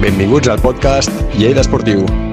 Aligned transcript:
Benvinguts 0.00 0.48
al 0.48 0.60
podcast 0.64 1.12
Lleida 1.36 1.60
Esportiu. 1.60 2.29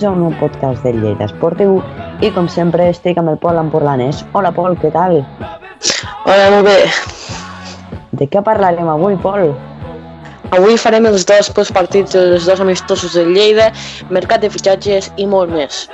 Benvinguts 0.00 0.04
a 0.04 0.16
un 0.16 0.22
nou 0.24 0.40
podcast 0.40 0.80
de 0.86 0.94
Lleida 0.96 1.26
Esportiu 1.28 1.74
i 2.24 2.30
com 2.32 2.46
sempre 2.48 2.86
estic 2.88 3.18
amb 3.20 3.28
el 3.28 3.36
Pol 3.42 3.58
Empordanès. 3.60 4.22
Hola 4.32 4.48
Pol, 4.56 4.72
què 4.80 4.88
tal? 4.94 5.18
Hola, 6.24 6.46
molt 6.54 6.64
bé. 6.64 6.78
De 8.16 8.24
què 8.24 8.40
parlarem 8.40 8.88
avui, 8.88 9.18
Pol? 9.20 9.52
Avui 10.56 10.80
farem 10.80 11.10
els 11.10 11.28
dos 11.28 11.52
postpartits 11.52 12.16
dels 12.16 12.48
dos 12.48 12.64
amistosos 12.64 13.12
de 13.18 13.26
Lleida, 13.28 13.68
mercat 14.08 14.40
de 14.40 14.48
fitxatges 14.48 15.12
i 15.20 15.28
molt 15.28 15.52
més. 15.52 15.84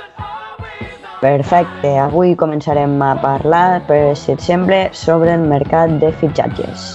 Perfecte, 1.19 1.97
avui 1.99 2.37
començarem 2.39 2.95
a 3.03 3.15
parlar, 3.19 3.81
per 3.91 4.15
si 4.15 4.37
et 4.37 4.51
sembla, 4.51 4.85
sobre 4.95 5.35
el 5.35 5.43
mercat 5.51 5.99
de 5.99 6.15
fitxatges. 6.21 6.93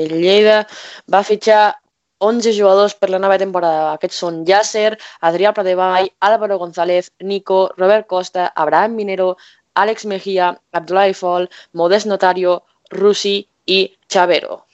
El 0.00 0.16
Lleida 0.22 0.64
va 1.12 1.22
fitxar 1.26 1.62
11 2.20 2.52
jugadors 2.56 2.94
per 3.00 3.08
la 3.10 3.20
nova 3.22 3.38
temporada. 3.40 3.92
Aquests 3.96 4.20
són 4.22 4.42
Yasser, 4.48 4.96
Adrià 5.30 5.54
Pradevall, 5.56 6.10
Álvaro 6.28 6.58
González, 6.60 7.10
Nico, 7.20 7.60
Robert 7.78 8.06
Costa, 8.06 8.50
Abraham 8.64 8.98
Minero, 9.00 9.30
Àlex 9.74 10.04
Mejía, 10.06 10.54
Abdoulaye 10.72 11.14
Fall, 11.14 11.48
Modest 11.72 12.06
Notario, 12.06 12.62
Rusi 12.90 13.38
i 13.66 13.86
Chavero. 14.08 14.64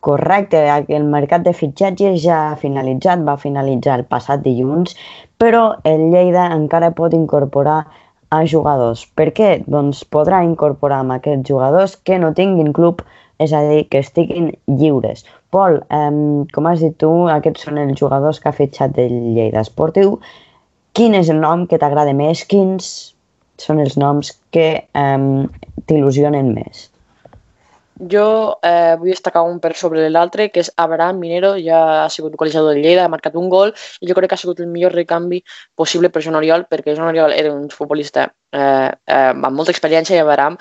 Correcte, 0.00 0.60
el 0.88 1.08
mercat 1.12 1.42
de 1.44 1.52
fitxatges 1.52 2.22
ja 2.22 2.36
ha 2.50 2.60
finalitzat, 2.60 3.20
va 3.26 3.36
finalitzar 3.40 3.98
el 3.98 4.06
passat 4.08 4.40
dilluns, 4.46 4.94
però 5.36 5.64
el 5.84 6.06
Lleida 6.14 6.46
encara 6.54 6.94
pot 6.96 7.16
incorporar 7.16 7.82
a 8.30 8.44
jugadors. 8.46 9.02
Per 9.18 9.28
què? 9.36 9.50
Doncs 9.66 10.04
podrà 10.16 10.40
incorporar 10.46 11.02
amb 11.04 11.18
aquests 11.18 11.50
jugadors 11.50 11.98
que 12.06 12.16
no 12.22 12.32
tinguin 12.38 12.72
club, 12.72 13.02
és 13.40 13.54
a 13.56 13.62
dir, 13.68 13.86
que 13.88 14.02
estiguin 14.04 14.50
lliures. 14.68 15.24
Pol, 15.54 15.80
eh, 15.88 16.44
com 16.54 16.68
has 16.68 16.84
dit 16.84 16.96
tu, 17.00 17.10
aquests 17.32 17.66
són 17.66 17.80
els 17.82 17.98
jugadors 18.00 18.40
que 18.40 18.50
ha 18.50 18.56
fitxat 18.56 19.00
el 19.00 19.16
Lleida 19.36 19.64
Esportiu. 19.64 20.18
Quin 20.94 21.16
és 21.16 21.30
el 21.32 21.40
nom 21.42 21.66
que 21.70 21.78
t'agrada 21.80 22.12
més? 22.16 22.44
Quins 22.50 22.86
són 23.60 23.80
els 23.80 23.96
noms 24.00 24.34
que 24.54 24.68
eh, 24.84 25.18
t'il·lusionen 25.88 26.54
més? 26.54 26.88
Jo 28.10 28.56
eh, 28.64 28.96
vull 28.96 29.12
destacar 29.12 29.42
un 29.44 29.58
per 29.60 29.74
sobre 29.76 30.06
l'altre, 30.08 30.48
que 30.48 30.62
és 30.64 30.70
Abraham 30.80 31.18
Minero, 31.20 31.50
ja 31.60 31.80
ha 32.04 32.08
sigut 32.12 32.36
col·legiador 32.40 32.72
del 32.72 32.80
Lleida, 32.84 33.04
ha 33.04 33.12
marcat 33.12 33.36
un 33.36 33.50
gol 33.52 33.74
i 34.00 34.08
jo 34.08 34.16
crec 34.16 34.30
que 34.30 34.38
ha 34.38 34.40
sigut 34.40 34.62
el 34.64 34.70
millor 34.72 34.96
recanvi 34.96 35.42
possible 35.76 36.08
per 36.08 36.22
Joan 36.24 36.38
Oriol, 36.40 36.64
perquè 36.70 36.94
Joan 36.94 37.10
Oriol 37.12 37.36
era 37.36 37.52
un 37.52 37.68
futbolista 37.68 38.30
eh, 38.56 38.88
eh, 38.88 39.32
amb 39.34 39.52
molta 39.52 39.74
experiència 39.74 40.16
i 40.16 40.22
Abraham 40.24 40.56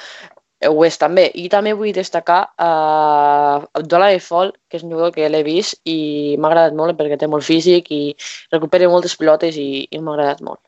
ho 0.68 0.86
és 0.86 0.98
també. 1.00 1.28
I 1.36 1.48
també 1.52 1.74
vull 1.78 1.94
destacar 1.96 2.40
uh, 2.60 3.68
Abdullah 3.80 4.16
Fall, 4.24 4.54
que 4.68 4.80
és 4.80 4.84
un 4.84 4.92
jugador 4.92 5.14
que 5.16 5.30
l'he 5.30 5.44
vist 5.48 5.80
i 5.88 6.36
m'ha 6.38 6.52
agradat 6.52 6.76
molt 6.80 6.98
perquè 7.00 7.20
té 7.20 7.30
molt 7.32 7.48
físic 7.48 7.92
i 7.96 8.02
recupera 8.52 8.90
moltes 8.92 9.16
pilotes 9.20 9.56
i, 9.58 9.88
i 9.90 10.02
m'ha 10.02 10.18
agradat 10.18 10.44
molt. 10.44 10.60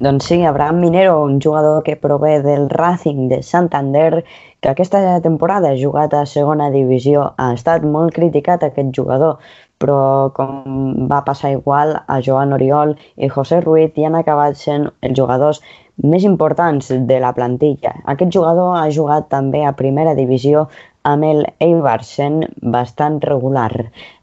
Doncs 0.00 0.30
sí, 0.30 0.42
Abraham 0.48 0.78
Minero, 0.80 1.22
un 1.22 1.42
jugador 1.44 1.82
que 1.84 1.94
prové 1.94 2.40
del 2.40 2.70
Racing 2.70 3.28
de 3.28 3.42
Santander, 3.42 4.24
que 4.60 4.70
aquesta 4.70 5.20
temporada 5.20 5.74
ha 5.74 5.76
jugat 5.76 6.14
a 6.16 6.24
segona 6.24 6.70
divisió. 6.72 7.34
Ha 7.36 7.50
estat 7.52 7.84
molt 7.84 8.14
criticat 8.16 8.64
aquest 8.64 8.94
jugador, 8.96 9.36
però 9.76 10.32
com 10.32 11.04
va 11.10 11.20
passar 11.26 11.52
igual 11.52 11.92
a 12.00 12.16
Joan 12.24 12.56
Oriol 12.56 12.96
i 13.16 13.28
José 13.28 13.60
Ruiz 13.60 13.92
i 14.00 14.08
han 14.08 14.16
acabat 14.16 14.56
sent 14.56 14.88
els 15.04 15.20
jugadors 15.20 15.60
més 16.02 16.24
importants 16.24 16.90
de 16.90 17.18
la 17.20 17.32
plantilla. 17.36 17.94
Aquest 18.08 18.32
jugador 18.34 18.76
ha 18.78 18.88
jugat 18.92 19.28
també 19.32 19.64
a 19.66 19.74
primera 19.76 20.14
divisió 20.14 20.68
amb 21.04 21.24
el 21.24 21.44
Eibar, 21.60 22.00
sent 22.04 22.44
bastant 22.60 23.20
regular. 23.24 23.72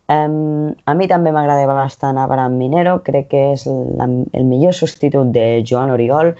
Um, 0.07 0.75
a 0.87 0.93
mi 0.95 1.07
també 1.11 1.33
m'agrada 1.35 1.66
bastant 1.67 2.17
Abraham 2.21 2.55
Minero, 2.57 2.99
crec 3.03 3.27
que 3.33 3.41
és 3.55 3.66
la, 3.67 4.07
el 4.07 4.45
millor 4.47 4.73
substitut 4.77 5.33
de 5.35 5.66
Joan 5.67 5.91
Oriol. 5.91 6.31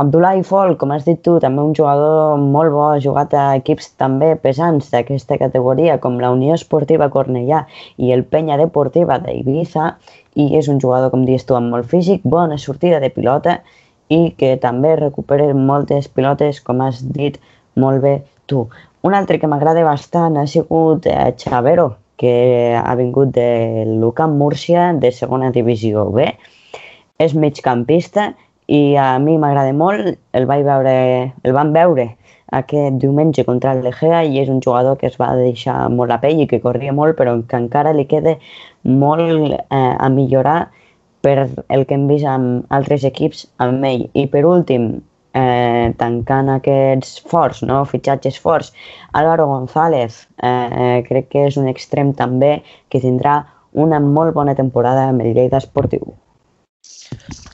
Abdullah 0.00 0.36
Fall, 0.46 0.76
com 0.78 0.92
has 0.94 1.06
dit 1.06 1.18
tu, 1.24 1.38
també 1.42 1.62
un 1.64 1.72
jugador 1.76 2.38
molt 2.38 2.70
bo, 2.72 2.84
ha 2.92 3.00
jugat 3.02 3.34
a 3.34 3.46
equips 3.58 3.90
també 4.00 4.34
pesants 4.38 4.92
d'aquesta 4.92 5.38
categoria, 5.40 5.98
com 5.98 6.20
la 6.20 6.30
Unió 6.32 6.54
Esportiva 6.54 7.10
Cornellà 7.10 7.64
i 7.98 8.12
el 8.14 8.22
Penya 8.24 8.56
Deportiva 8.60 9.18
d'Eivissa, 9.18 9.96
i 10.36 10.52
és 10.56 10.70
un 10.70 10.78
jugador, 10.80 11.10
com 11.10 11.26
dius 11.26 11.44
tu, 11.48 11.56
amb 11.58 11.72
molt 11.74 11.90
físic, 11.90 12.22
bona 12.24 12.60
sortida 12.60 13.00
de 13.02 13.10
pilota 13.10 13.58
i 14.10 14.34
que 14.38 14.56
també 14.62 14.96
recupera 14.98 15.48
moltes 15.54 16.08
pilotes, 16.10 16.60
com 16.66 16.82
has 16.82 17.00
dit 17.14 17.38
molt 17.78 18.02
bé 18.02 18.14
tu. 18.50 18.66
Un 19.06 19.14
altre 19.16 19.38
que 19.40 19.48
m'agrada 19.48 19.86
bastant 19.86 20.36
ha 20.36 20.46
sigut 20.50 21.06
eh, 21.08 21.32
Chavero, 21.38 21.94
que 22.20 22.76
ha 22.76 22.94
vingut 22.98 23.30
de 23.32 23.86
l'UCAM 23.88 24.34
Múrcia, 24.36 24.90
de 24.92 25.12
segona 25.14 25.52
divisió 25.54 26.10
B. 26.12 26.26
És 27.20 27.32
migcampista 27.32 28.32
i 28.68 28.96
a 29.00 29.14
mi 29.22 29.38
m'agrada 29.40 29.72
molt. 29.76 30.18
El, 30.36 30.48
vaig 30.50 30.66
veure, 30.66 30.96
el 31.44 31.56
van 31.56 31.72
veure 31.72 32.10
aquest 32.60 32.98
diumenge 33.00 33.46
contra 33.46 33.72
el 33.76 33.84
Legea 33.86 34.24
i 34.26 34.40
és 34.42 34.50
un 34.50 34.60
jugador 34.60 34.98
que 34.98 35.08
es 35.08 35.16
va 35.20 35.30
deixar 35.38 35.78
molt 35.94 36.10
la 36.10 36.18
pell 36.20 36.42
i 36.42 36.48
que 36.50 36.60
corria 36.60 36.92
molt, 36.92 37.16
però 37.16 37.36
que 37.46 37.62
encara 37.62 37.94
li 37.94 38.08
queda 38.10 38.36
molt 38.82 39.54
eh, 39.54 39.94
a 39.96 40.10
millorar 40.12 40.58
per 41.24 41.36
el 41.68 41.86
que 41.86 41.96
hem 41.96 42.06
vist 42.10 42.28
amb 42.28 42.70
altres 42.76 43.04
equips 43.08 43.46
amb 43.64 43.84
ell. 43.84 44.06
I 44.14 44.26
per 44.32 44.44
últim, 44.48 44.90
eh, 45.34 45.92
tancant 46.00 46.50
aquests 46.56 47.20
forts, 47.30 47.62
no? 47.62 47.82
fitxatges 47.84 48.38
forts. 48.40 48.72
Álvaro 49.12 49.46
González, 49.46 50.26
eh, 50.42 51.02
crec 51.08 51.28
que 51.28 51.46
és 51.50 51.60
un 51.60 51.68
extrem 51.68 52.14
també 52.14 52.62
que 52.88 53.02
tindrà 53.04 53.44
una 53.72 54.00
molt 54.00 54.34
bona 54.34 54.54
temporada 54.54 55.08
amb 55.08 55.22
el 55.22 55.34
Lleida 55.34 55.60
Esportiu. 55.62 56.14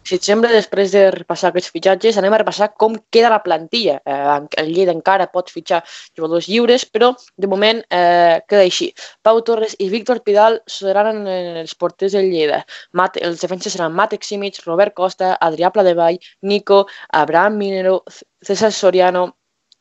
Si 0.07 0.15
et 0.15 0.23
sembla, 0.23 0.53
després 0.55 0.93
de 0.95 1.01
repassar 1.11 1.49
aquests 1.51 1.73
fitxatges, 1.75 2.19
anem 2.21 2.37
a 2.37 2.39
repassar 2.39 2.69
com 2.79 2.95
queda 3.11 3.33
la 3.33 3.41
plantilla. 3.43 3.97
Eh, 4.07 4.37
el 4.63 4.71
Lleida 4.71 4.95
encara 4.95 5.27
pot 5.33 5.51
fitxar 5.51 5.81
jugadors 6.15 6.47
lliures, 6.47 6.85
però 6.87 7.09
de 7.43 7.51
moment 7.51 7.83
eh, 7.91 8.39
queda 8.47 8.63
així. 8.63 8.93
Pau 9.27 9.43
Torres 9.49 9.75
i 9.83 9.91
Víctor 9.91 10.23
Pidal 10.23 10.61
seran 10.71 11.25
els 11.27 11.75
porters 11.75 12.15
del 12.15 12.31
Lleida. 12.31 12.63
Mat, 12.95 13.19
els 13.19 13.43
defenses 13.43 13.75
seran 13.75 13.99
Matec 13.99 14.23
Simic, 14.23 14.63
Robert 14.69 14.95
Costa, 14.95 15.35
Adrià 15.43 15.73
Pladevall, 15.75 16.21
Nico, 16.47 16.85
Abraham 17.11 17.59
Minero, 17.59 18.03
César 18.47 18.71
Soriano 18.71 19.27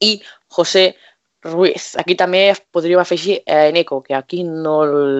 i 0.02 0.16
José 0.58 0.96
Ruiz. 1.46 1.92
Aquí 2.02 2.16
també 2.18 2.48
podríem 2.74 3.00
afegir 3.04 3.44
eh, 3.46 3.70
Nico, 3.74 4.02
que 4.02 4.16
aquí 4.18 4.42
no, 4.44 4.80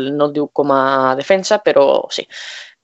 no 0.10 0.32
el 0.32 0.34
diu 0.34 0.50
com 0.50 0.74
a 0.74 1.14
defensa, 1.20 1.62
però 1.62 1.86
sí. 2.10 2.26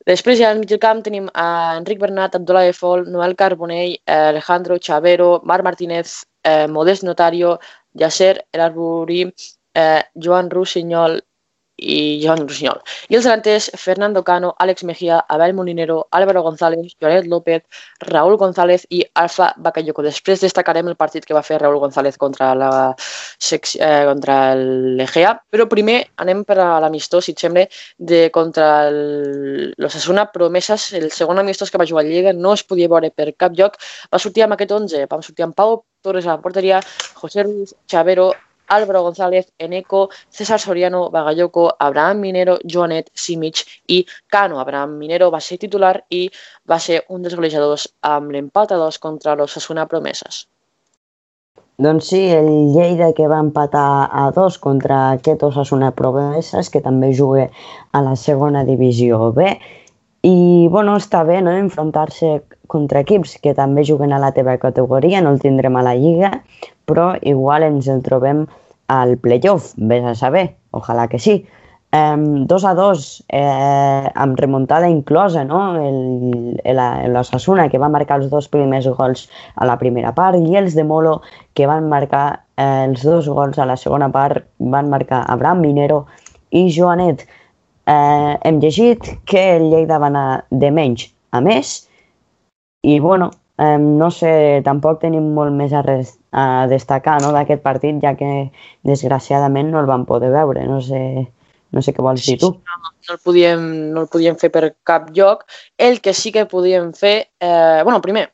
Després 0.10 0.40
ja 0.40 0.50
al 0.50 0.60
mig 0.60 0.70
del 0.70 0.80
camp 0.82 1.02
tenim 1.06 1.28
a 1.38 1.48
Enric 1.78 2.00
Bernat, 2.02 2.36
Abdullah 2.36 2.72
Fall, 2.74 3.06
Noel 3.16 3.36
Carbonell, 3.38 3.98
eh, 4.06 4.30
Alejandro 4.34 4.78
Chavero, 4.78 5.42
Marc 5.44 5.64
Martínez, 5.64 6.24
eh, 6.44 6.68
Modest 6.68 7.04
Notario, 7.04 7.60
Yasser 7.94 8.46
El 8.52 8.62
Arburí, 8.62 9.32
eh, 9.76 10.02
Joan 10.16 10.50
Rossinyol 10.50 11.22
i 11.82 12.22
Joan 12.22 12.46
Rossinyol. 12.46 12.80
I 13.10 13.18
els 13.18 13.26
delanters, 13.26 13.70
Fernando 13.78 14.24
Cano, 14.24 14.54
Àlex 14.62 14.86
Mejía, 14.86 15.20
Abel 15.28 15.54
Molinero, 15.58 16.08
Álvaro 16.12 16.44
González, 16.44 16.96
Joanet 17.02 17.26
López, 17.28 17.64
Raúl 18.00 18.38
González 18.38 18.86
i 18.90 19.02
Alfa 19.16 19.52
Bakayoko. 19.58 20.06
Després 20.06 20.42
destacarem 20.46 20.88
el 20.88 20.96
partit 20.96 21.26
que 21.26 21.34
va 21.34 21.44
fer 21.44 21.60
Raúl 21.62 21.80
González 21.82 22.18
contra 22.22 22.54
la 22.56 22.72
eh, 22.94 24.04
contra 24.06 24.38
l'Egea, 24.56 25.34
però 25.50 25.68
primer 25.68 25.98
anem 26.22 26.46
per 26.46 26.60
a 26.62 26.80
l'amistós, 26.80 27.26
si 27.26 27.34
et 27.34 27.74
de 27.98 28.30
contra 28.32 28.90
l'Ossassuna 28.92 30.28
Promeses, 30.32 30.92
el 30.94 31.12
segon 31.12 31.40
amistós 31.40 31.72
que 31.72 31.78
va 31.78 31.88
jugar 31.90 32.06
a 32.06 32.08
Lliga, 32.08 32.34
no 32.34 32.54
es 32.54 32.64
podia 32.64 32.90
veure 32.90 33.10
per 33.12 33.34
cap 33.38 33.58
lloc, 33.58 33.78
va 34.12 34.20
sortir 34.20 34.44
amb 34.44 34.54
aquest 34.54 34.72
11, 34.72 35.08
vam 35.10 35.22
sortir 35.22 35.46
amb 35.46 35.56
Pau 35.56 35.84
Torres 36.02 36.26
a 36.26 36.36
la 36.36 36.42
porteria, 36.42 36.82
José 37.16 37.44
Ruiz, 37.44 37.76
Chavero, 37.88 38.32
Álvaro 38.78 39.04
González, 39.04 39.52
Eneco, 39.58 40.10
César 40.30 40.60
Soriano, 40.60 41.10
Bagayoko, 41.12 41.68
Abraham 41.80 42.24
Minero, 42.26 42.58
Joanet, 42.64 43.12
Simic 43.14 43.66
i 43.88 44.06
Cano. 44.28 44.60
Abraham 44.60 44.96
Minero 45.02 45.30
va 45.32 45.42
ser 45.42 45.60
titular 45.60 45.98
i 46.10 46.24
va 46.70 46.80
ser 46.80 47.04
un 47.10 47.22
dels 47.22 47.36
golejadors 47.36 47.90
amb 48.16 48.32
l'empat 48.32 48.72
a 48.72 48.80
dos 48.86 48.98
contra 49.00 49.36
l'Osasuna 49.36 49.88
Promeses. 49.92 50.46
Doncs 51.82 52.12
sí, 52.12 52.20
el 52.30 52.48
Lleida 52.76 53.08
que 53.18 53.28
va 53.28 53.40
empatar 53.42 54.08
a 54.14 54.28
dos 54.36 54.60
contra 54.62 54.98
aquest 55.18 55.42
Osasuna 55.48 55.90
Promeses, 55.98 56.70
que 56.70 56.82
també 56.86 57.10
juga 57.18 57.48
a 57.92 58.02
la 58.06 58.14
segona 58.24 58.62
divisió 58.68 59.32
B. 59.34 59.48
I, 60.22 60.68
bueno, 60.70 60.96
està 61.02 61.24
bé, 61.26 61.40
no?, 61.42 61.54
enfrontar-se 61.58 62.42
contra 62.70 63.02
equips 63.02 63.40
que 63.42 63.56
també 63.58 63.84
juguen 63.88 64.14
a 64.14 64.20
la 64.22 64.32
teva 64.36 64.54
categoria, 64.62 65.22
no 65.22 65.34
el 65.34 65.42
tindrem 65.42 65.76
a 65.76 65.86
la 65.88 65.96
Lliga, 65.98 66.30
però 66.86 67.16
igual 67.22 67.66
ens 67.66 67.90
el 67.90 68.04
trobem 68.06 68.46
al 68.92 69.18
playoff, 69.18 69.74
vés 69.78 70.06
a 70.06 70.14
saber, 70.16 70.52
ojalà 70.78 71.08
que 71.10 71.20
sí. 71.20 71.42
Um, 71.92 72.46
2 72.48 72.66
a 72.70 72.72
2, 72.78 73.24
eh, 73.36 74.12
amb 74.16 74.40
remuntada 74.40 74.88
inclosa, 74.88 75.44
no? 75.44 75.74
L'Osasuna, 77.12 77.68
que 77.68 77.82
va 77.82 77.90
marcar 77.92 78.22
els 78.22 78.30
dos 78.32 78.48
primers 78.48 78.88
gols 78.88 79.26
a 79.56 79.68
la 79.68 79.76
primera 79.82 80.14
part, 80.16 80.40
i 80.40 80.56
els 80.56 80.78
de 80.78 80.86
Molo, 80.88 81.18
que 81.54 81.68
van 81.68 81.90
marcar 81.92 82.46
eh, 82.56 82.86
els 82.86 83.04
dos 83.04 83.28
gols 83.28 83.60
a 83.60 83.68
la 83.68 83.76
segona 83.76 84.08
part, 84.14 84.46
van 84.60 84.88
marcar 84.94 85.26
Abraham 85.28 85.66
Minero 85.66 86.06
i 86.52 86.70
Joanet. 86.72 87.28
Eh, 87.90 88.34
hem 88.46 88.60
llegit 88.62 89.08
que 89.26 89.46
el 89.58 89.70
Lleida 89.72 89.98
va 90.00 90.12
anar 90.12 90.46
de 90.52 90.70
menys 90.72 91.08
a 91.32 91.42
més, 91.42 91.88
i 92.82 93.00
bueno, 93.00 93.32
eh, 93.58 93.78
no 93.78 94.10
sé, 94.12 94.62
tampoc 94.66 95.02
tenim 95.02 95.32
molt 95.36 95.54
més 95.54 95.74
a, 95.74 95.84
res, 95.86 96.16
a 96.32 96.66
destacar 96.72 97.20
no, 97.22 97.32
d'aquest 97.36 97.62
partit, 97.64 98.00
ja 98.04 98.16
que 98.18 98.50
desgraciadament 98.88 99.72
no 99.72 99.82
el 99.82 99.90
vam 99.90 100.06
poder 100.10 100.32
veure. 100.34 100.66
No 100.68 100.82
sé, 100.82 101.02
no 101.72 101.84
sé 101.86 101.94
què 101.94 102.04
vols 102.06 102.26
dir 102.26 102.40
tu. 102.42 102.52
No, 102.58 102.82
no, 102.82 102.94
el 103.14 103.22
podíem, 103.24 103.68
no 103.94 104.06
el 104.06 104.12
podíem 104.12 104.38
fer 104.42 104.52
per 104.54 104.72
cap 104.88 105.12
lloc. 105.16 105.46
El 105.78 106.02
que 106.02 106.14
sí 106.18 106.34
que 106.34 106.48
podíem 106.50 106.92
fer... 106.98 107.16
Eh, 107.40 107.82
bueno, 107.86 108.02
primer, 108.02 108.28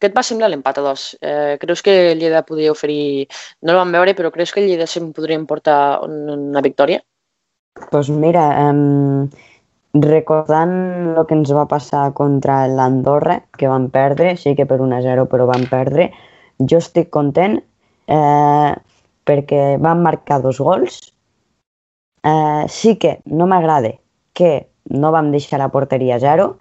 què 0.00 0.10
et 0.10 0.18
va 0.18 0.26
semblar 0.26 0.50
l'empat 0.50 0.80
a 0.80 0.86
dos? 0.88 1.06
Eh, 1.22 1.56
creus 1.62 1.84
que 1.86 1.94
el 2.12 2.18
Lleida 2.18 2.42
podria 2.48 2.74
oferir... 2.74 3.28
No 3.62 3.76
el 3.76 3.80
vam 3.84 3.94
veure, 3.94 4.16
però 4.18 4.34
creus 4.34 4.50
que 4.52 4.64
el 4.64 4.70
Lleida 4.70 4.90
se'n 4.90 5.12
podria 5.14 5.38
importar 5.38 6.02
una 6.08 6.64
victòria? 6.64 7.04
Doncs 7.74 7.88
pues 7.90 8.10
mira, 8.10 8.44
eh, 8.68 9.28
recordant 9.94 10.72
el 11.16 11.26
que 11.28 11.36
ens 11.36 11.52
va 11.52 11.66
passar 11.68 12.12
contra 12.16 12.66
l'Andorra, 12.68 13.42
que 13.58 13.68
van 13.68 13.90
perdre, 13.92 14.36
sí 14.36 14.54
que 14.56 14.66
per 14.66 14.80
1-0 14.80 15.26
però 15.28 15.46
van 15.48 15.66
perdre, 15.70 16.10
jo 16.58 16.80
estic 16.80 17.10
content 17.10 17.58
eh, 18.08 18.72
perquè 19.24 19.62
van 19.80 20.02
marcar 20.02 20.40
dos 20.42 20.60
gols. 20.60 21.00
Eh, 22.22 22.64
sí 22.68 22.96
que 22.96 23.18
no 23.26 23.48
m'agrada 23.50 23.96
que 24.32 24.68
no 24.88 25.12
vam 25.12 25.30
deixar 25.32 25.60
la 25.60 25.70
porteria 25.72 26.16
a 26.16 26.22
zero. 26.22 26.56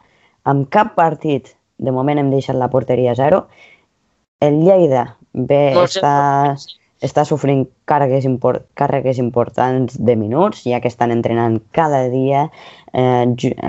En 0.46 0.66
cap 0.66 0.96
partit, 0.96 1.56
de 1.78 1.92
moment, 1.92 2.19
hem 2.19 2.31
deixat 2.31 2.57
la 2.57 2.69
porteria 2.69 3.14
a 3.14 3.19
zero. 3.19 3.46
El 4.42 4.62
Lleida 4.66 5.06
bé 5.34 5.72
no, 5.75 5.86
està, 5.88 6.57
està 7.01 7.24
sofrint 7.25 7.65
càrregues, 7.89 8.25
import, 8.30 8.68
càrregues 8.77 9.18
importants 9.21 9.98
de 9.98 10.15
minuts, 10.15 10.62
ja 10.69 10.80
que 10.81 10.89
estan 10.92 11.12
entrenant 11.13 11.57
cada 11.75 12.06
dia. 12.13 12.45
Eh, 12.94 13.25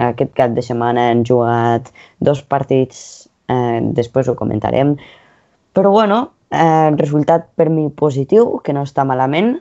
aquest 0.09 0.35
cap 0.37 0.53
de 0.57 0.65
setmana 0.65 1.09
han 1.11 1.25
jugat 1.29 1.89
dos 2.21 2.43
partits, 2.45 3.29
eh, 3.49 3.81
després 3.97 4.29
ho 4.29 4.37
comentarem. 4.37 4.97
Però 5.73 5.91
bueno, 5.91 6.33
eh, 6.51 6.91
resultat 6.99 7.49
per 7.57 7.71
mi 7.71 7.89
positiu, 7.89 8.61
que 8.65 8.77
no 8.77 8.85
està 8.85 9.05
malament. 9.09 9.57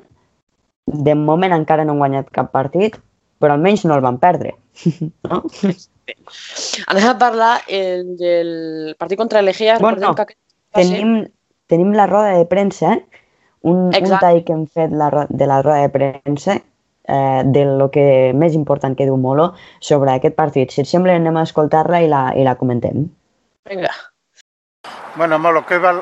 De 0.85 1.15
moment 1.15 1.55
encara 1.55 1.85
no 1.85 1.95
han 1.95 2.03
guanyat 2.03 2.31
cap 2.35 2.51
partit, 2.51 2.99
però 3.39 3.55
almenys 3.55 3.85
no 3.85 3.95
el 3.95 4.03
van 4.03 4.19
perdre. 4.19 4.57
no? 5.29 5.43
Anem 6.91 7.07
a 7.07 7.17
parlar 7.19 7.53
el, 7.69 8.17
del 8.19 8.95
partit 8.99 9.17
contra 9.17 9.41
l'Egea. 9.41 9.79
Bueno, 9.79 10.11
que 10.15 10.35
tenim, 10.75 11.21
tenim 11.71 11.95
la 11.95 12.07
roda 12.11 12.35
de 12.35 12.45
premsa, 12.51 12.97
eh? 12.97 13.10
Un, 13.61 13.91
un 13.93 14.19
tall 14.19 14.43
que 14.43 14.53
hem 14.53 14.65
fet 14.67 14.91
la, 14.91 15.27
de 15.29 15.47
la 15.47 15.61
roda 15.61 15.81
de 15.81 15.89
premsa 15.89 16.57
eh, 17.07 17.41
de 17.45 17.65
lo 17.65 17.89
que 17.91 18.31
més 18.33 18.55
important 18.57 18.95
que 18.97 19.05
diu 19.05 19.17
Molo 19.17 19.51
sobre 19.79 20.13
aquest 20.13 20.35
partit. 20.37 20.71
Si 20.71 20.81
et 20.81 20.89
sembla, 20.89 21.15
anem 21.17 21.37
a 21.37 21.45
escoltar-la 21.47 22.01
i, 22.01 22.09
la, 22.09 22.23
i 22.37 22.45
la 22.47 22.55
comentem. 22.55 23.07
Bueno, 25.15 25.39
Molo, 25.39 25.65
¿qué, 25.65 25.77
val 25.77 26.01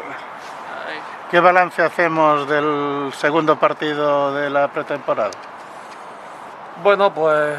¿qué 1.31 1.39
balance 1.39 1.81
hacemos 1.81 2.47
del 2.49 3.11
segundo 3.13 3.59
partido 3.59 4.33
de 4.33 4.49
la 4.49 4.67
pretemporada? 4.69 5.31
Bueno, 6.83 7.13
pues 7.13 7.57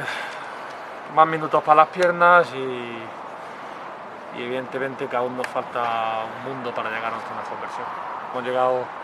más 1.15 1.27
minutos 1.27 1.63
para 1.63 1.83
las 1.83 1.89
piernas 1.89 2.49
y, 2.55 4.39
y 4.39 4.45
evidentemente 4.45 5.07
que 5.07 5.17
aún 5.17 5.37
nos 5.37 5.47
falta 5.49 6.23
un 6.25 6.53
mundo 6.53 6.73
para 6.73 6.89
llegar 6.89 7.13
a 7.13 7.17
nuestra 7.17 7.35
mejor 7.37 7.61
versión. 7.61 7.87
Hemos 8.33 8.45
llegado 8.45 9.00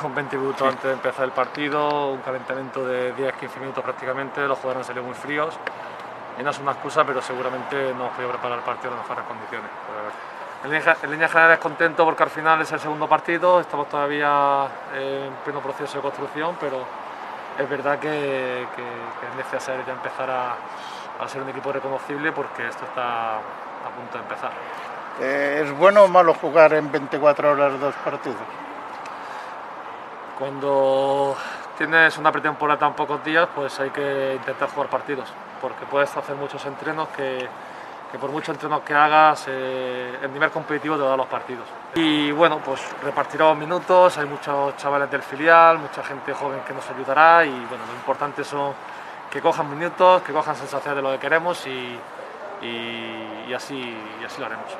con 0.00 0.14
20 0.14 0.36
minutos 0.36 0.62
antes 0.62 0.84
de 0.84 0.92
empezar 0.92 1.24
el 1.24 1.32
partido, 1.32 2.12
un 2.12 2.20
calentamiento 2.20 2.84
de 2.84 3.14
10-15 3.14 3.60
minutos 3.60 3.84
prácticamente, 3.84 4.46
los 4.46 4.58
jugadores 4.58 4.80
han 4.80 4.94
salido 4.94 5.04
muy 5.04 5.14
fríos. 5.14 5.54
Y 6.38 6.42
no 6.42 6.50
es 6.50 6.58
una 6.58 6.72
excusa, 6.72 7.04
pero 7.04 7.20
seguramente 7.20 7.76
no 7.94 8.04
hemos 8.04 8.12
podido 8.12 8.30
preparar 8.30 8.58
el 8.58 8.64
partido 8.64 8.90
en 8.90 8.98
las 8.98 9.08
mejores 9.08 9.28
condiciones. 9.28 9.70
En 10.64 10.70
línea, 10.70 10.96
en 11.02 11.10
línea 11.10 11.28
general 11.28 11.52
es 11.52 11.58
contento 11.58 12.04
porque 12.04 12.22
al 12.22 12.30
final 12.30 12.60
es 12.62 12.72
el 12.72 12.80
segundo 12.80 13.08
partido, 13.08 13.60
estamos 13.60 13.88
todavía 13.88 14.66
en 14.94 15.32
pleno 15.44 15.60
proceso 15.60 15.98
de 15.98 16.02
construcción, 16.02 16.56
pero 16.60 16.84
es 17.58 17.68
verdad 17.68 17.98
que, 17.98 18.66
que, 18.74 18.82
que 18.82 19.26
es 19.26 19.36
necesario 19.36 19.84
ya 19.86 19.92
empezar 19.92 20.30
a, 20.30 20.54
a, 21.20 21.28
ser 21.28 21.42
un 21.42 21.48
equipo 21.50 21.72
reconocible 21.72 22.32
porque 22.32 22.66
esto 22.66 22.84
está 22.84 23.36
a 23.36 23.90
punto 23.94 24.16
de 24.16 24.22
empezar. 24.22 24.52
Eh, 25.20 25.64
¿Es 25.64 25.76
bueno 25.76 26.04
o 26.04 26.08
malo 26.08 26.32
jugar 26.32 26.72
en 26.72 26.90
24 26.90 27.52
horas 27.52 27.78
dos 27.78 27.94
partidos? 27.96 28.38
Cuando 30.42 31.36
tienes 31.78 32.18
una 32.18 32.32
pretemporada 32.32 32.76
tan 32.76 32.94
pocos 32.94 33.24
días, 33.24 33.48
pues 33.54 33.78
hay 33.78 33.90
que 33.90 34.34
intentar 34.34 34.68
jugar 34.70 34.90
partidos, 34.90 35.32
porque 35.60 35.86
puedes 35.86 36.16
hacer 36.16 36.34
muchos 36.34 36.66
entrenos 36.66 37.06
que, 37.10 37.48
que 38.10 38.18
por 38.18 38.28
muchos 38.32 38.48
entrenos 38.48 38.80
que 38.80 38.92
hagas, 38.92 39.44
eh, 39.46 40.18
el 40.20 40.32
nivel 40.32 40.50
competitivo 40.50 40.96
te 40.96 41.04
da 41.04 41.16
los 41.16 41.28
partidos. 41.28 41.64
Y 41.94 42.32
bueno, 42.32 42.58
pues 42.58 42.80
repartiremos 43.04 43.56
minutos, 43.56 44.18
hay 44.18 44.26
muchos 44.26 44.76
chavales 44.78 45.08
del 45.12 45.22
filial, 45.22 45.78
mucha 45.78 46.02
gente 46.02 46.32
joven 46.32 46.58
que 46.66 46.74
nos 46.74 46.90
ayudará 46.90 47.44
y 47.44 47.50
bueno, 47.50 47.86
lo 47.86 47.94
importante 47.94 48.42
son 48.42 48.72
que 49.30 49.40
cojan 49.40 49.70
minutos, 49.70 50.22
que 50.22 50.32
cojan 50.32 50.56
sensaciones 50.56 50.96
de 50.96 51.02
lo 51.02 51.12
que 51.12 51.18
queremos 51.20 51.64
y, 51.68 52.00
así, 53.54 53.96
y 54.20 54.24
así 54.24 54.40
lo 54.40 54.46
haremos. 54.46 54.76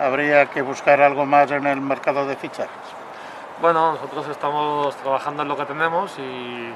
¿Habría 0.00 0.46
que 0.46 0.62
buscar 0.62 1.00
algo 1.00 1.24
más 1.24 1.48
en 1.52 1.64
el 1.64 1.80
mercado 1.80 2.26
de 2.26 2.34
fichajes? 2.34 2.83
Bueno, 3.60 3.92
nosotros 3.92 4.28
estamos 4.28 4.96
trabajando 4.96 5.42
en 5.42 5.48
lo 5.48 5.56
que 5.56 5.64
tenemos 5.64 6.18
y, 6.18 6.74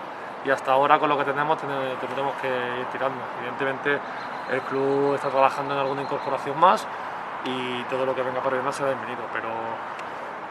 hasta 0.50 0.72
ahora 0.72 0.98
con 0.98 1.10
lo 1.10 1.18
que 1.18 1.24
tenemos 1.24 1.58
tendremos 1.58 2.34
que 2.40 2.48
ir 2.48 2.86
tirando. 2.90 3.18
Evidentemente 3.40 3.98
el 4.50 4.60
club 4.62 5.14
está 5.14 5.28
trabajando 5.28 5.74
en 5.74 5.80
alguna 5.80 6.02
incorporación 6.02 6.58
más 6.58 6.86
y 7.44 7.82
todo 7.84 8.06
lo 8.06 8.14
que 8.14 8.22
venga 8.22 8.40
por 8.40 8.54
detrás 8.54 8.76
será 8.76 8.90
bienvenido, 8.90 9.24
pero 9.30 9.48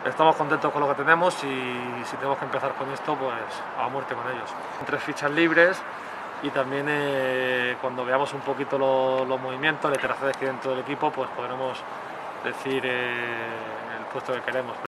estamos 0.05 0.35
contentos 0.35 0.71
con 0.71 0.81
lo 0.81 0.89
que 0.89 0.95
tenemos 0.95 1.33
y 1.43 2.03
si 2.05 2.15
tenemos 2.17 2.37
que 2.37 2.45
empezar 2.45 2.73
con 2.73 2.91
esto, 2.91 3.15
pues 3.15 3.33
a 3.79 3.87
muerte 3.87 4.13
con 4.13 4.31
ellos. 4.31 4.53
Tres 4.85 5.01
fichas 5.01 5.31
libres 5.31 5.81
y 6.43 6.49
también 6.51 6.85
eh, 6.89 7.77
cuando 7.81 8.05
veamos 8.05 8.31
un 8.33 8.41
poquito 8.41 8.77
lo, 8.77 9.25
los 9.25 9.39
movimientos, 9.41 9.89
las 9.89 9.97
iteraciones 9.97 10.37
que 10.37 10.45
hay 10.45 10.51
dentro 10.51 10.71
del 10.71 10.81
equipo, 10.81 11.09
pues 11.09 11.29
podremos 11.35 11.79
decir 12.43 12.83
eh, 12.85 13.47
el 13.97 14.05
puesto 14.05 14.33
que 14.33 14.41
queremos. 14.41 14.86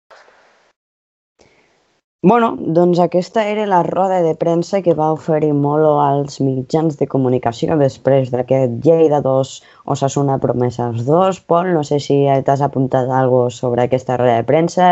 Bueno, 2.29 2.55
doncs 2.77 2.99
aquesta 3.01 3.43
era 3.49 3.63
la 3.65 3.81
roda 3.81 4.19
de 4.21 4.35
premsa 4.41 4.81
que 4.85 4.93
va 4.97 5.07
oferir 5.13 5.55
Molo 5.61 5.93
als 6.01 6.35
mitjans 6.47 6.99
de 6.99 7.07
comunicació 7.13 7.77
després 7.79 8.29
d'aquest 8.33 8.75
Lleida 8.85 9.23
2 9.25 9.53
Osasuna 9.95 10.35
Promeses 10.43 11.01
2. 11.07 11.39
Pol, 11.49 11.71
no 11.77 11.81
sé 11.89 11.97
si 12.05 12.19
t'has 12.45 12.61
apuntat 12.67 13.09
alguna 13.21 13.55
sobre 13.55 13.87
aquesta 13.87 14.19
roda 14.21 14.35
de 14.37 14.45
premsa, 14.51 14.91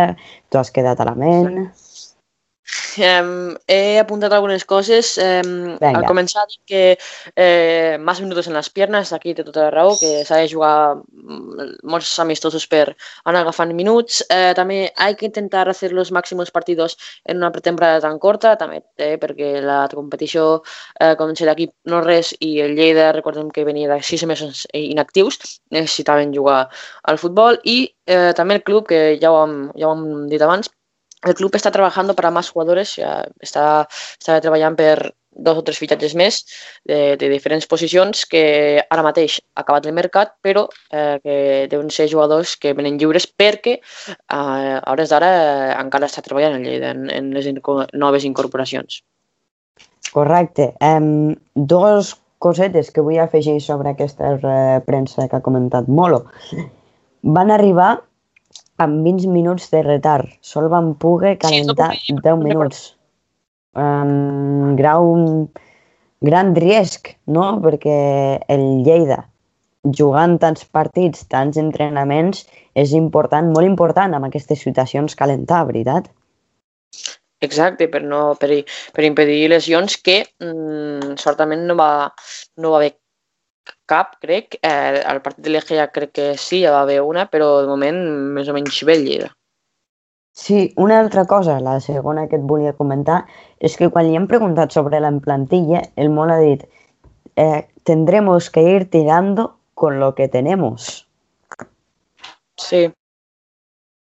tu 0.49 0.57
has 0.57 0.73
quedat 0.79 1.05
a 1.05 1.07
la 1.11 1.15
ment... 1.21 1.53
Sí. 1.53 1.88
Eh, 2.97 3.55
he 3.67 3.99
apuntat 3.99 4.33
algunes 4.33 4.65
coses. 4.65 5.17
Eh, 5.17 5.41
al 5.79 6.05
començar 6.07 6.45
dic 6.49 6.61
que 6.69 6.83
eh, 7.35 7.97
més 7.99 8.21
minuts 8.21 8.49
en 8.49 8.57
les 8.57 8.69
piernes, 8.73 9.13
aquí 9.15 9.33
té 9.35 9.45
tota 9.47 9.67
la 9.67 9.73
raó, 9.73 9.95
que 9.99 10.23
s'ha 10.27 10.41
de 10.41 10.49
jugar 10.51 10.73
mm, 10.97 11.79
molts 11.89 12.11
amistosos 12.23 12.67
per 12.71 12.85
anar 13.25 13.43
agafant 13.43 13.73
minuts. 13.75 14.21
Eh, 14.29 14.53
també 14.57 14.81
hay 14.97 15.15
que 15.15 15.27
intentar 15.29 15.67
hacer 15.69 15.91
los 15.93 16.11
máximos 16.11 16.51
partidos 16.51 16.97
en 17.25 17.37
una 17.37 17.51
pretemporada 17.51 18.01
tan 18.01 18.19
corta, 18.19 18.55
també 18.57 18.83
eh, 18.97 19.17
perquè 19.21 19.59
la 19.65 19.81
competició 19.93 20.61
eh, 20.99 21.15
comença 21.19 21.47
d'aquí 21.47 21.69
no 21.89 22.01
res 22.05 22.33
i 22.39 22.59
el 22.63 22.75
Lleida, 22.77 23.11
recordem 23.15 23.49
que 23.51 23.65
venia 23.65 23.89
de 23.89 24.01
sis 24.03 24.25
mesos 24.25 24.65
inactius, 24.73 25.39
necessitaven 25.71 26.33
jugar 26.35 26.67
al 27.03 27.17
futbol 27.17 27.59
i 27.63 27.79
eh, 28.05 28.33
també 28.35 28.59
el 28.59 28.63
club, 28.63 28.87
que 28.89 29.17
ja 29.21 29.31
ho 29.31 29.43
hem, 29.43 29.57
ja 29.77 29.89
ho 29.89 29.95
hem 29.95 30.27
dit 30.31 30.41
abans, 30.41 30.69
el 31.27 31.35
club 31.35 31.55
està 31.57 31.71
treballant 31.73 32.13
per 32.15 32.27
a 32.27 32.33
més 32.33 32.51
jugadors, 32.53 32.95
ja 32.99 33.19
està, 33.43 33.65
està 34.19 34.39
treballant 34.43 34.77
per 34.79 35.11
dos 35.39 35.57
o 35.57 35.63
tres 35.63 35.77
fitxatges 35.79 36.15
més 36.17 36.39
de, 36.87 37.15
de 37.19 37.29
diferents 37.31 37.67
posicions 37.69 38.25
que 38.29 38.81
ara 38.81 39.05
mateix 39.05 39.39
ha 39.55 39.63
acabat 39.63 39.87
el 39.87 39.95
mercat, 39.95 40.33
però 40.43 40.65
eh, 40.91 41.19
que 41.23 41.35
deuen 41.71 41.91
ser 41.93 42.09
jugadors 42.11 42.55
que 42.59 42.73
venen 42.77 42.97
lliures 42.99 43.27
perquè 43.29 43.77
eh, 43.79 44.33
a 44.35 44.91
hores 44.91 45.13
d'ara 45.13 45.29
eh, 45.29 45.69
encara 45.77 46.09
està 46.09 46.25
treballant 46.25 46.57
en 46.57 46.65
Lleida 46.67 46.91
en, 46.95 47.07
en 47.13 47.31
les 47.35 47.47
inco 47.51 47.83
noves 47.93 48.25
incorporacions. 48.27 49.03
Correcte. 50.11 50.73
Um, 50.81 51.35
dos 51.53 52.15
cosetes 52.41 52.89
que 52.91 53.03
vull 53.05 53.19
afegir 53.21 53.59
sobre 53.61 53.93
aquesta 53.93 54.35
eh, 54.35 54.81
premsa 54.87 55.27
que 55.29 55.37
ha 55.37 55.45
comentat 55.45 55.87
Molo. 55.87 56.25
Van 57.21 57.51
arribar 57.51 57.99
amb 58.83 59.03
20 59.05 59.27
minuts 59.33 59.69
de 59.73 59.83
retard. 59.85 60.29
Sol 60.41 60.69
van 60.71 60.93
poder 60.99 61.37
calentar 61.41 61.91
sí, 61.97 62.15
10 62.23 62.43
minuts. 62.43 62.85
Um, 63.77 64.75
grau, 64.79 65.11
gran 66.25 66.55
risc, 66.57 67.13
no? 67.27 67.51
Perquè 67.63 67.97
el 68.51 68.65
Lleida, 68.87 69.21
jugant 69.95 70.37
tants 70.41 70.65
partits, 70.65 71.25
tants 71.31 71.59
entrenaments, 71.61 72.45
és 72.75 72.95
important, 72.97 73.51
molt 73.55 73.67
important 73.67 74.15
amb 74.15 74.29
aquestes 74.29 74.63
situacions 74.65 75.15
calentar, 75.19 75.65
veritat? 75.69 76.09
Exacte, 77.39 77.87
per, 77.87 78.01
no, 78.03 78.33
per, 78.39 78.51
per 78.95 79.05
impedir 79.07 79.45
lesions 79.51 79.95
que 80.03 80.17
mm, 80.43 81.15
certament 81.21 81.63
no 81.69 81.77
va, 81.79 81.91
no 82.59 82.73
va 82.73 82.81
haver 82.81 82.97
cap, 83.89 84.15
crec. 84.23 84.59
Eh, 84.61 85.01
al 85.09 85.21
partit 85.25 85.43
de 85.45 85.53
l'Eje 85.53 85.79
ja 85.79 85.89
crec 85.93 86.13
que 86.15 86.27
sí, 86.37 86.61
ja 86.63 86.75
va 86.75 86.83
haver 86.85 87.01
una, 87.05 87.25
però 87.31 87.49
de 87.63 87.71
moment 87.71 87.99
més 88.37 88.49
o 88.49 88.55
menys 88.55 88.79
bé 88.87 88.99
Lleida. 89.01 89.31
Sí, 90.39 90.69
una 90.77 90.99
altra 91.03 91.25
cosa, 91.27 91.57
la 91.59 91.79
segona 91.83 92.27
que 92.29 92.37
et 92.39 92.45
volia 92.47 92.75
comentar, 92.77 93.23
és 93.59 93.75
que 93.75 93.89
quan 93.91 94.07
li 94.07 94.15
hem 94.15 94.29
preguntat 94.29 94.71
sobre 94.71 95.01
la 95.03 95.11
plantilla, 95.25 95.81
el 95.99 96.13
Mol 96.13 96.31
ha 96.31 96.39
dit 96.39 96.63
eh, 97.35 97.67
tendremos 97.83 98.49
que 98.49 98.63
ir 98.75 98.89
tirando 98.89 99.57
con 99.73 99.99
lo 99.99 100.13
que 100.15 100.29
tenemos. 100.29 101.07
Sí. 102.55 102.87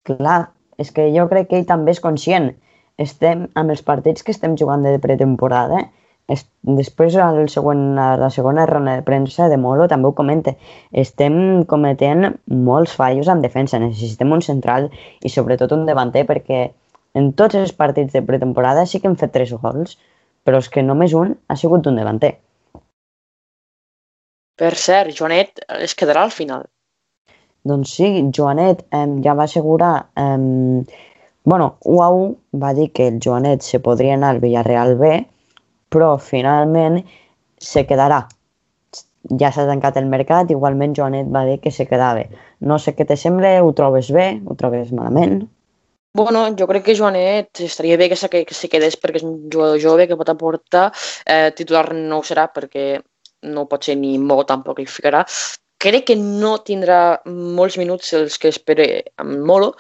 Clar, 0.04 0.52
és 0.78 0.92
que 0.92 1.10
jo 1.16 1.26
crec 1.32 1.50
que 1.50 1.62
ell 1.62 1.70
també 1.70 1.96
és 1.96 2.04
conscient 2.04 2.52
estem 2.98 3.46
amb 3.54 3.74
els 3.74 3.84
partits 3.86 4.26
que 4.26 4.34
estem 4.34 4.58
jugant 4.58 4.84
de 4.86 4.98
pretemporada, 5.02 5.84
es, 6.28 6.44
després 6.80 7.16
al 7.22 7.40
següent, 7.52 7.84
a 8.00 8.10
la 8.20 8.30
segona 8.34 8.66
ronda 8.70 8.98
de 8.98 9.06
premsa 9.08 9.48
de 9.52 9.58
Molo 9.62 9.88
també 9.92 10.10
ho 10.10 10.16
comenta, 10.18 10.54
estem 10.92 11.64
cometent 11.72 12.34
molts 12.70 12.96
fallos 13.00 13.32
en 13.32 13.44
defensa, 13.46 13.80
necessitem 13.80 14.36
un 14.36 14.44
central 14.46 14.90
i 15.24 15.32
sobretot 15.32 15.74
un 15.78 15.88
davanter 15.88 16.26
perquè 16.30 16.66
en 17.18 17.32
tots 17.40 17.56
els 17.56 17.74
partits 17.74 18.14
de 18.14 18.24
pretemporada 18.26 18.86
sí 18.86 19.02
que 19.02 19.10
hem 19.10 19.18
fet 19.20 19.34
tres 19.34 19.54
gols, 19.64 19.98
però 20.44 20.60
és 20.64 20.70
que 20.70 20.84
només 20.84 21.16
un 21.18 21.34
ha 21.48 21.56
sigut 21.60 21.88
un 21.88 21.98
davanter. 22.00 22.36
Per 24.58 24.74
cert, 24.74 25.14
Joanet 25.14 25.62
es 25.78 25.94
quedarà 25.96 26.24
al 26.26 26.34
final. 26.34 26.66
Doncs 27.68 27.94
sí, 27.98 28.08
Joanet 28.34 28.84
eh, 28.96 29.06
ja 29.24 29.36
va 29.38 29.46
assegurar 29.46 29.94
eh, 30.18 30.86
bueno, 31.48 31.78
UAU 31.86 32.36
va 32.62 32.74
dir 32.74 32.92
que 32.92 33.08
el 33.08 33.20
Joanet 33.24 33.62
se 33.64 33.80
podria 33.80 34.16
anar 34.16 34.34
al 34.34 34.40
Villarreal 34.44 34.98
B, 35.00 35.12
però 35.94 36.16
finalment 36.18 37.02
se 37.58 37.86
quedarà. 37.90 38.24
Ja 39.42 39.52
s'ha 39.52 39.66
tancat 39.68 39.98
el 40.00 40.08
mercat, 40.08 40.52
igualment 40.54 40.96
Joanet 40.96 41.28
va 41.34 41.44
dir 41.48 41.60
que 41.60 41.72
se 41.72 41.88
quedava. 41.90 42.24
No 42.62 42.78
sé 42.80 42.94
què 42.96 43.06
te 43.08 43.18
sembla, 43.20 43.58
ho 43.64 43.74
trobes 43.76 44.12
bé, 44.16 44.30
ho 44.46 44.56
trobes 44.56 44.94
malament? 44.96 45.42
Bueno, 46.18 46.48
jo 46.58 46.66
crec 46.66 46.86
que 46.86 46.96
Joanet 46.98 47.60
estaria 47.62 47.98
bé 47.98 48.08
que 48.10 48.16
se, 48.16 48.30
que 48.30 48.56
se 48.56 48.70
quedés 48.72 48.96
perquè 48.98 49.20
és 49.20 49.28
un 49.28 49.36
jugador 49.54 49.78
jove 49.84 50.08
que 50.08 50.18
pot 50.18 50.32
aportar. 50.32 50.88
Eh, 51.26 51.52
titular 51.58 51.92
no 51.94 52.22
ho 52.22 52.26
serà 52.26 52.48
perquè 52.54 52.88
no 53.54 53.68
pot 53.70 53.86
ser 53.86 53.98
ni 54.00 54.16
molt 54.18 54.48
tampoc 54.50 54.80
el 54.82 54.90
ficarà. 54.90 55.22
Crec 55.78 56.08
que 56.10 56.16
no 56.18 56.56
tindrà 56.66 57.20
molts 57.30 57.78
minuts 57.78 58.16
els 58.18 58.40
que 58.42 58.50
espera 58.50 58.88
amb 59.22 59.46
Molo, 59.46 59.76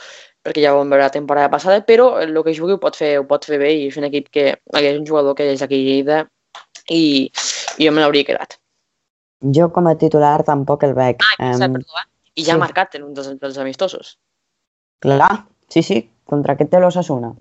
perquè 0.47 0.63
ja 0.63 0.71
ho 0.73 0.79
vam 0.79 0.93
veure 0.93 1.03
la 1.03 1.13
temporada 1.13 1.51
passada, 1.51 1.81
però 1.83 2.13
el 2.23 2.31
que 2.45 2.55
jugui 2.55 2.77
ho 2.77 2.79
pot 2.79 2.95
fer, 2.95 3.17
ho 3.19 3.25
pot 3.27 3.43
fer 3.45 3.59
bé 3.59 3.73
i 3.75 3.87
és 3.89 3.97
un 3.99 4.07
equip 4.07 4.29
que 4.31 4.47
és 4.55 4.95
un 4.95 5.05
jugador 5.05 5.35
que 5.35 5.49
és 5.51 5.63
aquí 5.65 5.81
Lleida 5.83 6.23
i, 6.87 7.27
i 7.77 7.89
jo 7.89 7.91
me 7.91 7.99
l'hauria 7.99 8.27
quedat. 8.27 8.55
Jo 9.53 9.67
com 9.73 9.89
a 9.91 9.97
titular 9.99 10.39
tampoc 10.47 10.87
el 10.87 10.95
veig. 10.97 11.21
Ah, 11.37 11.51
um, 11.51 11.77
perdó, 11.77 11.99
eh? 11.99 12.07
I 12.37 12.45
ja 12.45 12.53
sí. 12.53 12.55
ha 12.55 12.61
marcat 12.61 12.95
en 12.97 13.05
un 13.09 13.13
dels, 13.17 13.29
dels 13.41 13.59
amistosos. 13.61 14.15
Clar, 15.03 15.45
sí, 15.73 15.83
sí, 15.83 16.01
contra 16.29 16.55
aquest 16.55 16.71
té 16.71 16.81
l'Ossassuna. 16.81 17.33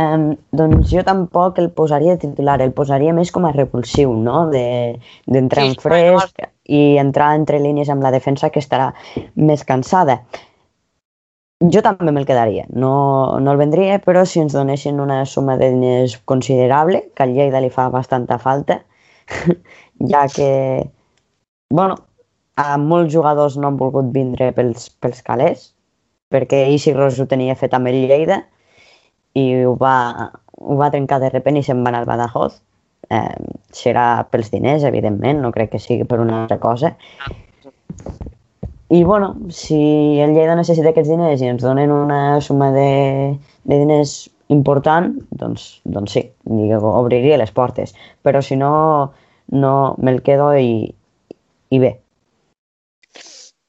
Um, 0.00 0.30
doncs 0.54 0.86
jo 0.92 1.02
tampoc 1.02 1.58
el 1.58 1.72
posaria 1.74 2.14
titular, 2.18 2.60
el 2.62 2.72
posaria 2.72 3.12
més 3.12 3.32
com 3.34 3.46
a 3.46 3.50
repulsiu, 3.54 4.12
no? 4.14 4.44
D'entrar 4.52 5.64
de, 5.66 5.72
sí, 5.72 5.76
en 5.76 5.80
fresc 5.82 6.44
i 6.70 6.82
entrar 7.02 7.32
entre 7.38 7.58
línies 7.62 7.90
amb 7.90 8.06
la 8.06 8.12
defensa 8.14 8.52
que 8.54 8.62
estarà 8.62 8.92
més 9.34 9.66
cansada. 9.66 10.20
Jo 11.60 11.82
també 11.84 12.12
me'l 12.16 12.24
quedaria. 12.24 12.64
No, 12.72 12.90
no 13.44 13.52
el 13.52 13.58
vendria, 13.60 13.98
però 14.00 14.22
si 14.24 14.40
ens 14.40 14.54
donessin 14.56 15.00
una 15.00 15.18
suma 15.28 15.58
de 15.60 15.68
diners 15.74 16.16
considerable, 16.24 17.02
que 17.14 17.26
al 17.26 17.34
Lleida 17.36 17.60
li 17.60 17.68
fa 17.74 17.90
bastanta 17.92 18.38
falta, 18.40 18.78
ja 20.12 20.22
que, 20.32 20.48
bueno, 21.68 21.98
a 22.56 22.78
molts 22.80 23.12
jugadors 23.12 23.58
no 23.60 23.68
han 23.68 23.76
volgut 23.76 24.08
vindre 24.14 24.50
pels, 24.56 24.88
pels 25.04 25.20
calés, 25.26 25.68
perquè 26.32 26.62
Isi 26.72 26.96
Ros 26.96 27.20
ho 27.20 27.28
tenia 27.28 27.58
fet 27.60 27.76
amb 27.76 27.92
el 27.92 28.00
Lleida 28.08 28.40
i 29.36 29.44
ho 29.66 29.76
va, 29.76 30.32
ho 30.56 30.80
va 30.80 30.90
trencar 30.94 31.20
de 31.20 31.28
repent 31.34 31.60
i 31.60 31.64
se'n 31.66 31.84
va 31.84 31.92
anar 31.92 32.02
al 32.06 32.08
Badajoz. 32.08 32.56
Eh, 33.10 33.36
serà 33.76 34.08
pels 34.32 34.48
diners, 34.54 34.88
evidentment, 34.88 35.44
no 35.44 35.52
crec 35.52 35.74
que 35.74 35.82
sigui 35.82 36.08
per 36.08 36.20
una 36.24 36.42
altra 36.42 36.56
cosa. 36.62 36.94
I, 38.90 39.04
bueno, 39.04 39.36
si 39.54 40.18
el 40.18 40.34
Lleida 40.34 40.56
necessita 40.58 40.90
aquests 40.90 41.12
diners 41.12 41.42
i 41.44 41.46
ens 41.46 41.62
donen 41.62 41.92
una 41.94 42.40
suma 42.42 42.72
de, 42.74 43.38
de 43.62 43.76
diners 43.78 44.14
important, 44.50 45.12
doncs, 45.30 45.66
doncs 45.86 46.16
sí, 46.16 46.24
obriria 46.44 47.38
les 47.38 47.52
portes. 47.54 47.94
Però 48.26 48.42
si 48.42 48.58
no, 48.58 48.72
no 49.54 49.74
me'l 50.02 50.18
quedo 50.26 50.50
i, 50.58 50.90
i 51.70 51.78
bé. 51.78 51.92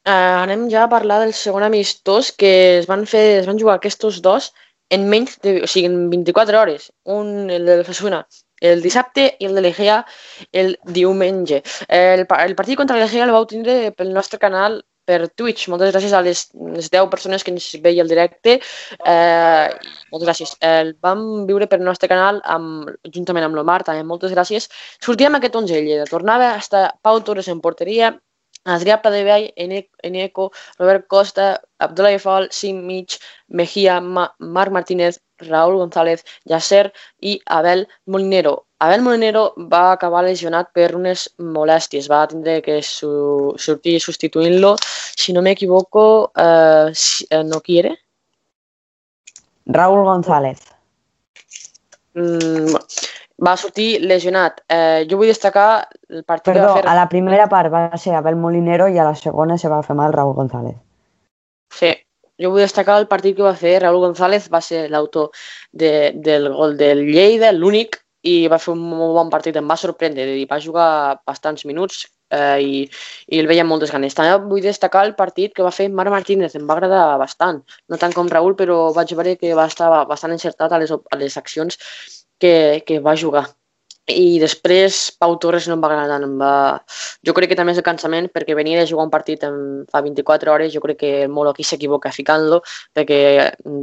Uh, 0.01 0.41
anem 0.41 0.65
ja 0.73 0.87
a 0.87 0.89
parlar 0.89 1.19
del 1.21 1.35
segon 1.37 1.67
amistós 1.69 2.31
que 2.33 2.79
es 2.79 2.89
van 2.89 3.05
fer, 3.05 3.43
es 3.43 3.45
van 3.45 3.61
jugar 3.61 3.77
aquests 3.77 4.17
dos 4.25 4.49
en 4.89 5.05
menys 5.07 5.37
de, 5.45 5.59
o 5.61 5.69
sigui, 5.69 5.85
en 5.85 6.09
24 6.09 6.59
hores. 6.59 6.89
Un, 7.05 7.51
el 7.53 7.69
de 7.69 7.83
Fasuna, 7.85 8.25
el 8.59 8.81
dissabte 8.81 9.35
i 9.37 9.45
el 9.45 9.53
de 9.53 9.61
l'Egea 9.61 10.01
el 10.51 10.79
diumenge. 10.97 11.61
El, 11.87 12.25
el 12.25 12.55
partit 12.57 12.81
contra 12.81 12.97
l'Egea 12.97 13.29
el 13.29 13.35
vau 13.37 13.45
tindre 13.45 13.91
pel 13.93 14.09
nostre 14.17 14.41
canal 14.41 14.81
per 15.11 15.19
Twitch. 15.35 15.67
Moltes 15.71 15.91
gràcies 15.91 16.15
a 16.15 16.23
les, 16.25 16.45
les 16.77 16.89
10 16.93 17.11
persones 17.11 17.43
que 17.43 17.53
ens 17.53 17.67
veien 17.83 18.05
al 18.05 18.11
directe. 18.11 18.57
Eh, 19.13 19.67
moltes 20.13 20.29
gràcies. 20.29 20.55
El 20.71 20.95
vam 21.03 21.45
viure 21.49 21.67
per 21.67 21.81
el 21.81 21.87
nostre 21.87 22.09
canal 22.11 22.41
amb, 22.55 22.91
juntament 23.11 23.47
amb 23.47 23.59
l'Omar, 23.59 23.81
també 23.87 24.07
moltes 24.07 24.35
gràcies. 24.35 24.69
Sortíem 25.03 25.39
aquest 25.39 25.57
11 25.63 25.79
Lleida. 25.83 26.09
Tornava 26.09 26.53
hasta 26.55 26.89
Pau 27.03 27.19
Torres 27.25 27.51
en 27.51 27.63
porteria, 27.63 28.15
Adrià 28.63 29.01
Pladevall, 29.01 29.51
Eneco, 29.55 30.51
Robert 30.77 31.07
Costa, 31.07 31.61
Abdullah 31.79 32.19
Fall, 32.19 32.49
Sim 32.51 32.85
Mich, 32.85 33.19
Mejía, 33.47 33.99
Ma 34.01 34.33
Marc 34.39 34.71
Martínez, 34.71 35.19
Raúl 35.39 35.77
González, 35.77 36.23
Yasser 36.45 36.93
i 37.19 37.39
Abel 37.45 37.87
Molinero. 38.05 38.67
Abel 38.79 39.01
Molinero 39.01 39.53
va 39.57 39.91
acabar 39.93 40.23
lesionat 40.23 40.71
per 40.73 40.95
unes 40.95 41.27
molèsties, 41.37 42.09
va 42.09 42.27
tindre 42.27 42.61
que 42.61 42.81
su 42.83 43.53
sortir 43.57 43.99
substituint-lo. 43.99 44.75
Si 45.17 45.33
no 45.33 45.41
m'equivoco, 45.41 46.31
eh, 46.35 46.91
si, 46.93 47.25
eh, 47.29 47.43
no 47.43 47.61
quiere? 47.61 47.97
Raúl 49.65 50.03
González. 50.03 50.59
Mm, 52.13 52.75
va 53.45 53.55
sortir 53.57 53.89
lesionat. 54.05 54.61
Eh, 54.69 55.07
jo 55.09 55.17
vull 55.17 55.31
destacar 55.31 55.87
el 56.09 56.23
partit 56.23 56.53
Perdó, 56.53 56.67
que 56.67 56.67
va 56.67 56.77
fer... 56.81 56.89
a 56.91 56.95
la 56.99 57.07
primera 57.09 57.47
part 57.49 57.73
va 57.73 57.87
ser 57.97 58.13
Abel 58.15 58.37
Molinero 58.37 58.87
i 58.87 58.99
a 58.99 59.07
la 59.09 59.15
segona 59.17 59.57
se 59.57 59.71
va 59.71 59.81
fer 59.83 59.97
mal 59.97 60.13
Raúl 60.13 60.35
González. 60.37 60.77
Sí, 61.73 61.91
jo 62.41 62.53
vull 62.53 62.65
destacar 62.65 62.99
el 63.01 63.09
partit 63.09 63.35
que 63.37 63.47
va 63.47 63.55
fer 63.57 63.79
Raúl 63.81 64.05
González, 64.05 64.47
va 64.53 64.61
ser 64.61 64.87
l'autor 64.93 65.31
de, 65.71 66.11
del 66.15 66.49
gol 66.53 66.77
del 66.77 67.05
Lleida, 67.09 67.51
l'únic, 67.51 67.99
i 68.21 68.47
va 68.47 68.59
fer 68.61 68.75
un 68.75 68.81
molt 68.85 69.15
bon 69.17 69.29
partit, 69.33 69.55
em 69.57 69.69
va 69.69 69.77
sorprendre, 69.81 70.25
i 70.37 70.45
va 70.49 70.61
jugar 70.61 70.87
bastants 71.25 71.65
minuts 71.65 72.03
eh, 72.29 72.61
i, 72.61 72.81
i 73.33 73.41
el 73.41 73.49
veia 73.49 73.65
amb 73.65 73.73
moltes 73.73 73.93
ganes. 73.93 74.13
També 74.17 74.35
vull 74.51 74.61
destacar 74.61 75.07
el 75.07 75.15
partit 75.17 75.55
que 75.57 75.65
va 75.65 75.73
fer 75.73 75.89
Marc 75.89 76.13
Martínez, 76.13 76.53
em 76.57 76.67
va 76.69 76.77
agradar 76.77 77.17
bastant, 77.21 77.63
no 77.89 77.97
tant 78.01 78.13
com 78.13 78.29
Raúl, 78.29 78.53
però 78.59 78.91
vaig 78.93 79.15
veure 79.17 79.37
que 79.41 79.55
va 79.57 79.65
estar 79.71 79.89
bastant 80.09 80.37
encertat 80.37 80.77
a 80.77 80.81
les, 80.83 80.93
a 80.93 81.21
les 81.21 81.37
accions 81.41 81.81
que, 82.41 82.83
que 82.85 82.99
va 82.99 83.17
jugar. 83.25 83.47
i 84.11 84.39
després 84.41 84.95
Pau 85.21 85.35
Torres 85.39 85.67
no 85.69 85.75
em 85.77 85.81
va 85.83 85.87
agradar 85.91 86.17
tant. 86.19 86.31
Va... 86.39 86.53
Jo 87.27 87.35
crec 87.37 87.51
que 87.51 87.57
també 87.59 87.71
és 87.75 87.79
el 87.79 87.85
cansament 87.85 88.27
perquè 88.33 88.55
venia 88.57 88.79
de 88.81 88.87
jugar 88.89 89.05
un 89.05 89.11
partit 89.13 89.45
en 89.47 89.85
fa 89.91 90.01
24 90.03 90.51
hores, 90.51 90.73
jo 90.73 90.81
crec 90.83 90.97
que 91.03 91.11
el 91.27 91.29
Molo 91.31 91.53
aquí 91.53 91.63
s'equivoca 91.63 92.11
ficant-lo 92.11 92.59
perquè 92.97 93.19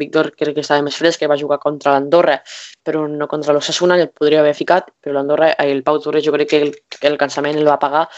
Víctor 0.02 0.32
crec 0.34 0.58
que 0.58 0.64
estava 0.66 0.84
més 0.84 0.98
fresc, 0.98 1.22
que 1.22 1.30
va 1.30 1.38
jugar 1.38 1.60
contra 1.62 1.94
l'Andorra 1.94 2.36
però 2.84 3.06
no 3.08 3.30
contra 3.30 3.54
l'Ossassuna, 3.54 3.96
el 3.96 4.10
podria 4.10 4.42
haver 4.42 4.56
ficat, 4.58 4.90
però 5.00 5.14
l'Andorra, 5.16 5.52
el 5.64 5.82
Pau 5.86 6.02
Torres 6.02 6.26
jo 6.26 6.34
crec 6.34 6.52
que 6.52 6.62
el, 6.66 6.74
el 7.12 7.18
cansament 7.22 7.56
el 7.62 7.70
va 7.70 7.78
pagar 7.80 8.08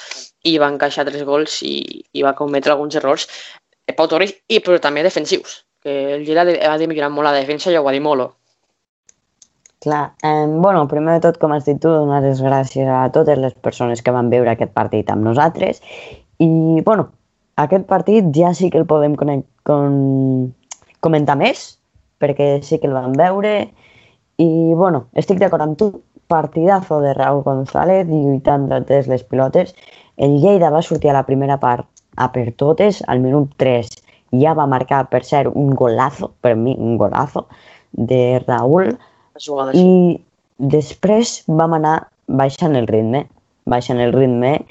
i 0.49 0.57
va 0.59 0.73
encaixar 0.73 1.07
tres 1.07 1.23
gols 1.29 1.61
i, 1.69 1.77
i 2.17 2.27
va 2.27 2.35
cometre 2.35 2.73
alguns 2.73 2.97
errors. 2.97 3.29
El 3.87 3.95
Pau 3.95 4.09
Torres, 4.09 4.35
i, 4.49 4.65
però 4.65 4.81
també 4.81 5.05
defensius, 5.05 5.61
que 5.85 6.17
el 6.17 6.27
Gira 6.27 6.49
ha 6.49 6.77
de 6.81 6.89
millorar 6.89 7.13
molt 7.13 7.29
la 7.29 7.39
defensa 7.39 7.71
i 7.71 7.77
ho 7.77 7.87
ha 7.87 7.95
dit 7.95 8.03
Molo 8.03 8.40
Clar, 9.81 10.13
eh, 10.23 10.47
bueno, 10.47 10.87
primer 10.89 11.15
de 11.17 11.25
tot, 11.25 11.39
com 11.41 11.55
has 11.57 11.65
dit 11.65 11.79
tu, 11.81 11.89
donar 11.89 12.21
les 12.25 12.43
gràcies 12.45 12.89
a 12.89 13.07
totes 13.15 13.39
les 13.41 13.55
persones 13.65 14.03
que 14.05 14.13
van 14.13 14.29
veure 14.33 14.53
aquest 14.53 14.75
partit 14.77 15.09
amb 15.11 15.25
nosaltres. 15.25 15.81
I, 16.41 16.51
bueno, 16.85 17.09
aquest 17.57 17.87
partit 17.89 18.29
ja 18.37 18.53
sí 18.57 18.69
que 18.71 18.81
el 18.81 18.87
podem 18.89 19.17
con 19.17 20.53
comentar 21.01 21.37
més, 21.41 21.65
perquè 22.21 22.59
sí 22.65 22.77
que 22.79 22.91
el 22.91 22.97
vam 22.97 23.17
veure. 23.17 23.55
I, 24.41 24.51
bueno, 24.77 25.07
estic 25.17 25.41
d'acord 25.41 25.65
amb 25.65 25.81
tu, 25.81 25.91
partidazo 26.31 27.01
de 27.01 27.13
Raúl 27.13 27.43
González 27.43 28.07
lluitant 28.07 28.69
totes 28.71 29.09
les 29.11 29.25
pilotes. 29.27 29.75
El 30.17 30.39
Lleida 30.39 30.71
va 30.71 30.85
sortir 30.87 31.11
a 31.11 31.17
la 31.19 31.27
primera 31.27 31.59
part 31.59 31.89
a 32.17 32.29
per 32.31 32.47
totes, 32.63 33.03
al 33.11 33.21
minut 33.25 33.57
3 33.59 33.91
ja 34.39 34.55
va 34.55 34.69
marcar, 34.71 35.09
per 35.11 35.25
ser 35.27 35.49
un 35.49 35.75
golazo, 35.75 36.31
per 36.41 36.55
mi 36.57 36.77
un 36.79 36.97
golazo, 37.01 37.49
de 37.93 38.39
Raúl, 38.47 38.93
i 39.75 40.21
després 40.59 41.43
vam 41.49 41.73
anar 41.79 42.09
baixant 42.29 42.77
el 42.77 42.87
ritme, 42.87 43.25
baixant 43.67 44.01
el 44.01 44.13
ritme 44.13 44.65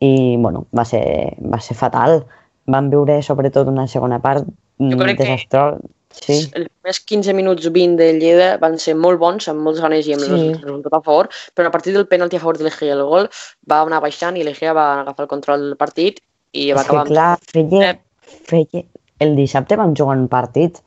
i 0.00 0.36
bueno, 0.38 0.66
va, 0.76 0.84
ser, 0.84 1.36
va 1.42 1.60
ser 1.60 1.76
fatal. 1.78 2.22
Vam 2.70 2.90
viure 2.90 3.20
sobretot 3.22 3.66
una 3.68 3.86
segona 3.90 4.20
part 4.22 4.46
desastrosa. 4.78 5.78
Sí, 6.12 6.34
els 6.52 6.68
primers 6.68 6.98
15 7.08 7.32
minuts 7.32 7.68
20 7.72 7.96
de 7.96 8.10
Lleida 8.20 8.48
van 8.60 8.74
ser 8.78 8.92
molt 9.00 9.16
bons, 9.18 9.46
amb 9.48 9.62
molts 9.64 9.80
ganes 9.80 10.04
i 10.06 10.12
amb 10.12 10.20
Sí. 10.26 10.28
el 10.50 10.58
resultat 10.60 10.92
a 10.92 11.00
favor, 11.00 11.28
però 11.56 11.68
a 11.68 11.70
partir 11.72 11.94
del 11.94 12.06
penalti 12.06 12.36
a 12.36 12.40
favor 12.40 12.58
de 12.58 12.64
l'Egea 12.64 12.92
el 12.92 13.02
gol 13.08 13.28
va 13.70 13.80
anar 13.80 14.02
baixant 14.04 14.36
i 14.36 14.42
l'Egea 14.44 14.74
va 14.76 15.00
agafar 15.00 15.24
el 15.24 15.28
control 15.30 15.60
del 15.70 15.76
partit 15.80 16.20
i 16.52 16.70
va 16.72 16.82
és 16.82 16.86
que 16.86 16.92
acabar... 16.92 17.06
amb- 17.06 17.12
clar, 17.14 17.38
feia, 17.48 17.90
Eh. 17.92 17.98
feia... 18.44 18.84
El 19.22 19.36
dissabte 19.36 19.76
vam 19.76 19.94
jugar 19.96 20.18
un 20.18 20.28
partit. 20.28 20.82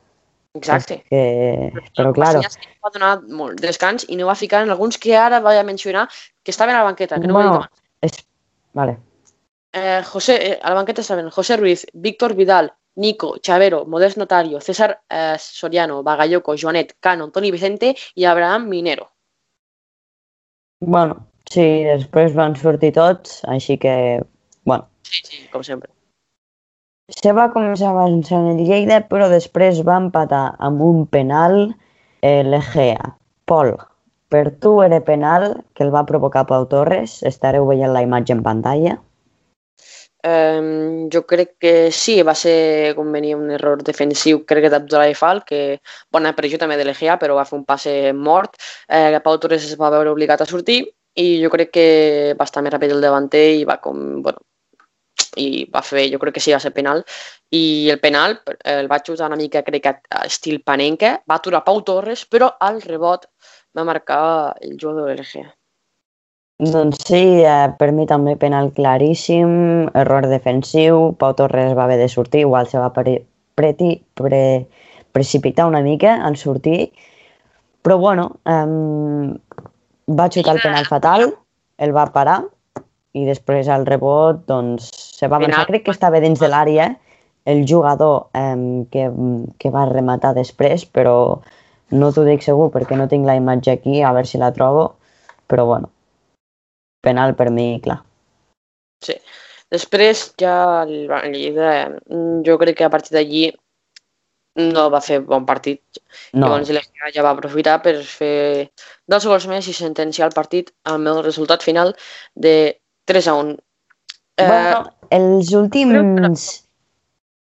Exacte. 0.58 1.02
Que... 1.10 1.72
Però 1.96 2.12
claro, 2.16 2.42
Macias 2.42 2.58
va 2.84 2.92
donar 2.94 3.10
molt 3.40 3.60
descans 3.60 4.06
i 4.08 4.16
no 4.16 4.28
va 4.30 4.38
ficar 4.38 4.62
en 4.64 4.72
alguns 4.74 4.98
que 5.02 5.16
ara 5.16 5.40
vaig 5.44 5.60
a 5.60 5.66
mencionar 5.66 6.06
que 6.42 6.54
estaven 6.54 6.74
a 6.74 6.80
la 6.80 6.88
banqueta, 6.88 7.20
que 7.20 7.28
no 7.28 7.34
bueno, 7.34 7.58
ho 7.58 7.66
he 8.00 8.08
dit 8.08 8.10
és... 8.10 8.24
Vale. 8.76 8.98
Eh, 9.72 10.02
José, 10.04 10.34
eh, 10.50 10.58
a 10.62 10.70
la 10.70 10.80
banqueta 10.80 11.00
estaven 11.00 11.30
José 11.30 11.56
Ruiz, 11.56 11.86
Víctor 11.92 12.34
Vidal, 12.34 12.72
Nico, 12.96 13.36
Chavero, 13.38 13.84
Modest 13.86 14.16
Notario, 14.16 14.60
César 14.60 15.00
eh, 15.08 15.36
Soriano, 15.38 16.02
Bagayoko, 16.02 16.56
Joanet, 16.56 16.96
Cano, 17.00 17.24
Antoni 17.24 17.50
Vicente 17.50 17.94
i 18.14 18.24
Abraham 18.24 18.68
Minero. 18.68 19.10
Bueno, 20.80 21.26
sí, 21.48 21.84
després 21.88 22.36
van 22.36 22.56
sortir 22.56 22.92
tots, 22.96 23.40
així 23.48 23.78
que, 23.80 23.96
bueno, 24.64 24.88
Sí, 25.06 25.22
sí, 25.24 25.48
com 25.52 25.62
sempre. 25.62 25.95
Se 27.08 27.32
va 27.32 27.50
començar 27.54 27.92
avançant 27.92 28.48
el 28.50 28.62
Lleida, 28.66 29.00
però 29.10 29.28
després 29.30 29.82
va 29.86 29.98
empatar 30.02 30.56
amb 30.68 30.82
un 30.82 31.04
penal 31.06 31.60
eh, 32.22 32.42
l'Egea. 32.42 33.12
Pol, 33.46 33.76
per 34.28 34.50
tu 34.62 34.80
era 34.82 34.98
penal 35.06 35.52
que 35.74 35.84
el 35.86 35.92
va 35.94 36.06
provocar 36.06 36.46
Pau 36.50 36.66
Torres? 36.66 37.20
Estareu 37.22 37.66
veient 37.68 37.92
la 37.94 38.02
imatge 38.02 38.34
en 38.34 38.42
pantalla. 38.42 38.96
Um, 40.26 41.06
jo 41.14 41.22
crec 41.30 41.52
que 41.62 41.72
sí, 41.94 42.16
va 42.26 42.34
ser 42.34 42.94
com 42.98 43.12
venia 43.14 43.36
un 43.38 43.52
error 43.54 43.84
defensiu, 43.86 44.40
crec 44.42 44.66
que 44.66 44.72
d'Abdullah 44.74 45.14
Fall, 45.14 45.44
que 45.46 45.78
bona 46.10 46.34
pressió 46.34 46.58
també 46.58 46.74
de 46.80 46.88
l'Egea, 46.88 47.14
però 47.22 47.36
va 47.38 47.46
fer 47.46 47.60
un 47.60 47.64
passe 47.68 47.94
mort. 48.10 48.58
Eh, 48.90 49.14
Pau 49.22 49.38
Torres 49.38 49.68
es 49.68 49.78
va 49.78 49.92
veure 49.94 50.10
obligat 50.10 50.42
a 50.42 50.50
sortir 50.50 50.82
i 51.22 51.28
jo 51.40 51.52
crec 51.54 51.70
que 51.72 51.86
va 52.36 52.50
estar 52.50 52.64
més 52.66 52.74
ràpid 52.74 52.96
el 52.96 53.04
davanter 53.04 53.46
i 53.60 53.64
va 53.68 53.78
com, 53.80 54.02
bueno, 54.26 54.42
i 55.36 55.66
va 55.72 55.82
fer, 55.84 56.06
jo 56.12 56.20
crec 56.22 56.36
que 56.36 56.42
sí, 56.44 56.54
va 56.54 56.60
ser 56.62 56.72
penal. 56.76 57.04
I 57.54 57.90
el 57.94 58.00
penal 58.02 58.38
el 58.64 58.88
va 58.90 59.02
xutar 59.04 59.28
una 59.30 59.38
mica, 59.40 59.62
crec 59.66 59.84
que 59.84 59.94
estil 60.24 60.62
Panenca, 60.66 61.20
va 61.28 61.38
aturar 61.38 61.64
Pau 61.64 61.82
Torres, 61.86 62.24
però 62.26 62.50
al 62.60 62.80
rebot 62.82 63.28
va 63.76 63.84
marcar 63.84 64.56
el 64.60 64.76
jugador 64.80 65.10
de 65.10 65.20
l'Egea. 65.20 65.52
Doncs 66.58 67.02
sí, 67.04 67.44
eh, 67.44 67.68
per 67.76 67.90
mi 67.92 68.06
també 68.08 68.32
penal 68.40 68.70
claríssim, 68.72 69.90
error 69.92 70.24
defensiu, 70.30 71.12
Pau 71.20 71.34
Torres 71.36 71.74
va 71.76 71.84
haver 71.84 71.98
de 72.00 72.08
sortir, 72.08 72.46
igual 72.46 72.68
se 72.70 72.80
va 72.80 72.88
pre, 72.96 73.18
preti, 73.54 73.98
pre, 74.16 74.64
precipitar 75.12 75.66
una 75.68 75.82
mica 75.84 76.16
al 76.24 76.38
sortir, 76.40 76.92
però 77.84 77.98
bueno, 78.00 78.30
eh, 78.48 79.36
va 80.08 80.30
xutar 80.32 80.56
el 80.56 80.62
penal 80.64 80.88
fatal, 80.88 81.28
el 81.76 81.92
va 81.92 82.06
parar 82.12 82.40
i 83.16 83.24
després 83.28 83.68
al 83.68 83.84
rebot 83.88 84.42
doncs, 84.48 84.88
se 85.16 85.28
va 85.28 85.38
avançar, 85.40 85.64
Penal. 85.64 85.68
crec 85.72 85.86
que 85.86 85.94
estava 85.94 86.20
dins 86.20 86.42
de 86.42 86.50
l'àrea 86.52 86.90
el 87.46 87.62
jugador 87.68 88.26
eh, 88.34 88.84
que, 88.92 89.06
que 89.62 89.72
va 89.72 89.86
rematar 89.88 90.34
després, 90.36 90.84
però 90.84 91.16
no 91.96 92.12
t'ho 92.12 92.26
dic 92.26 92.42
segur 92.42 92.68
perquè 92.74 92.98
no 92.98 93.06
tinc 93.08 93.26
la 93.28 93.36
imatge 93.38 93.72
aquí, 93.72 94.00
a 94.02 94.12
veure 94.12 94.28
si 94.28 94.40
la 94.42 94.52
trobo, 94.54 94.88
però 95.46 95.66
bueno, 95.68 95.92
penal 97.06 97.36
per 97.38 97.52
mi, 97.54 97.68
clar. 97.84 98.00
Sí. 99.06 99.14
Després 99.72 100.32
ja 100.38 100.56
el 100.84 101.08
Lleida, 101.32 101.70
jo 102.46 102.58
crec 102.58 102.78
que 102.80 102.86
a 102.86 102.90
partir 102.90 103.16
d'allí 103.16 103.48
no 104.56 104.86
va 104.90 105.02
fer 105.04 105.20
bon 105.20 105.44
partit. 105.46 106.00
No, 106.32 106.46
Llavors 106.46 106.70
l'Egea 106.72 107.12
ja 107.14 107.24
va 107.26 107.34
aprofitar 107.34 107.76
per 107.84 107.96
fer 108.08 108.70
dos 109.10 109.26
gols 109.28 109.46
més 109.50 109.68
i 109.68 109.74
sentenciar 109.76 110.30
el 110.30 110.36
partit 110.36 110.72
amb 110.88 111.10
el 111.12 111.22
resultat 111.26 111.66
final 111.66 111.92
de 112.34 112.56
3 113.10 113.28
a 113.32 113.34
1. 113.42 113.56
Eh, 114.36 114.46
bueno, 114.46 114.95
els 115.10 115.52
últims... 115.54 116.46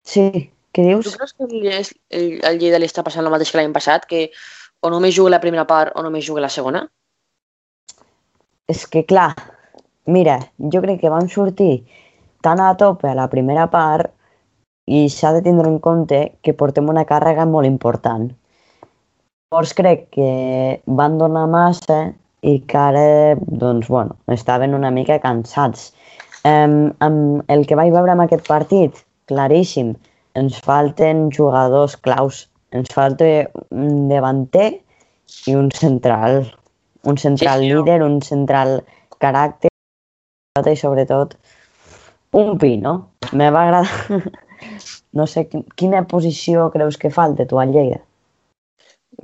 Sí, 0.02 0.26
què 0.74 0.82
tu 0.82 0.88
dius? 0.88 1.14
creus 1.14 1.34
que 1.36 1.46
el, 1.46 1.68
el, 2.10 2.26
el 2.42 2.58
Lleida 2.58 2.80
li 2.80 2.88
està 2.88 3.04
passant 3.06 3.24
el 3.24 3.30
mateix 3.30 3.52
que 3.52 3.60
l'any 3.60 3.74
passat, 3.74 4.06
que 4.08 4.30
o 4.82 4.90
només 4.90 5.14
juga 5.14 5.36
la 5.36 5.42
primera 5.42 5.66
part 5.68 5.94
o 5.94 6.02
només 6.02 6.26
juga 6.26 6.42
la 6.42 6.50
segona? 6.50 6.82
És 8.72 8.86
que, 8.90 9.04
clar, 9.06 9.30
mira, 10.06 10.38
jo 10.58 10.82
crec 10.82 11.02
que 11.02 11.12
vam 11.12 11.28
sortir 11.30 11.84
tan 12.42 12.60
a 12.60 12.72
tope 12.78 13.10
a 13.10 13.14
la 13.14 13.28
primera 13.30 13.68
part 13.70 14.10
i 14.90 15.06
s'ha 15.12 15.30
de 15.36 15.42
tindre 15.46 15.70
en 15.70 15.78
compte 15.78 16.22
que 16.42 16.56
portem 16.58 16.88
una 16.90 17.06
càrrega 17.06 17.46
molt 17.46 17.68
important. 17.68 18.26
Llavors 19.52 19.74
crec 19.78 20.08
que 20.16 20.32
van 20.86 21.18
donar 21.20 21.46
massa 21.46 22.00
i 22.42 22.56
que 22.66 22.78
ara, 22.78 23.36
doncs, 23.38 23.86
bueno, 23.92 24.16
estaven 24.34 24.74
una 24.74 24.90
mica 24.90 25.20
cansats. 25.22 25.92
Um, 26.44 26.92
amb 27.04 27.50
el 27.52 27.66
que 27.68 27.76
vaig 27.78 27.92
veure 27.94 28.14
en 28.16 28.22
aquest 28.24 28.48
partit, 28.48 28.96
claríssim, 29.30 29.92
ens 30.38 30.58
falten 30.64 31.28
jugadors 31.34 31.94
claus. 32.02 32.46
Ens 32.74 32.90
falta 32.94 33.26
un 33.70 34.08
davanter 34.10 34.70
i 35.46 35.54
un 35.54 35.70
central. 35.76 36.42
Un 37.04 37.18
central 37.18 37.60
Sí, 37.62 37.68
sí, 37.68 37.74
líder, 37.74 38.00
un 38.02 38.20
central 38.22 38.80
caràcter 39.22 39.70
i 40.72 40.76
sobretot 40.78 41.36
un 42.38 42.56
pi, 42.58 42.76
no? 42.78 43.10
Me 43.32 43.50
va 43.50 43.66
agradar... 43.68 44.22
No 45.12 45.26
sé, 45.26 45.42
qui- 45.50 45.64
quina 45.76 46.04
posició 46.08 46.68
creus 46.72 46.96
que 46.96 47.10
falta 47.10 47.44
tu 47.50 47.58
al 47.60 47.72
Lleida? 47.74 47.98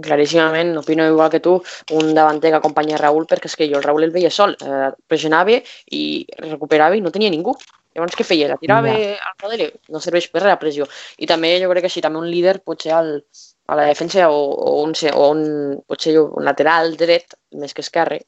Claríssimament, 0.03 0.77
opino 0.79 1.07
igual 1.09 1.31
que 1.31 1.41
tu, 1.41 1.63
un 1.97 2.13
davanter 2.15 2.51
que 2.53 2.57
acompanya 2.61 2.99
Raül, 3.01 3.25
perquè 3.27 3.49
és 3.49 3.57
que 3.57 3.69
jo 3.71 3.79
el 3.79 3.83
Raül 3.83 4.05
el 4.05 4.13
veia 4.15 4.31
sol, 4.31 4.53
eh, 4.61 4.91
pressionava 5.09 5.57
i 5.91 6.27
recuperava 6.45 6.97
i 6.97 7.01
no 7.01 7.11
tenia 7.11 7.31
ningú. 7.33 7.55
Llavors 7.97 8.15
què 8.15 8.23
feia? 8.23 8.47
La 8.53 8.59
tirava 8.61 8.93
Ja. 8.93 9.17
al 9.17 9.35
darrere? 9.43 9.73
No 9.89 9.99
serveix 9.99 10.29
per 10.31 10.43
res 10.43 10.53
la 10.53 10.59
pressió. 10.61 10.87
I 11.19 11.27
també 11.27 11.59
jo 11.61 11.71
crec 11.71 11.83
que 11.89 11.91
sí, 11.91 12.01
també 12.05 12.19
un 12.21 12.31
líder 12.31 12.61
potser 12.63 12.93
al, 12.93 13.25
a 13.67 13.75
la 13.75 13.87
defensa 13.89 14.29
o, 14.31 14.37
o, 14.53 14.83
un, 14.85 14.93
o 15.15 15.31
un, 15.31 15.83
potser 15.89 16.19
un 16.21 16.45
lateral 16.45 16.97
dret, 16.97 17.35
més 17.53 17.75
que 17.75 17.81
esquerre, 17.83 18.21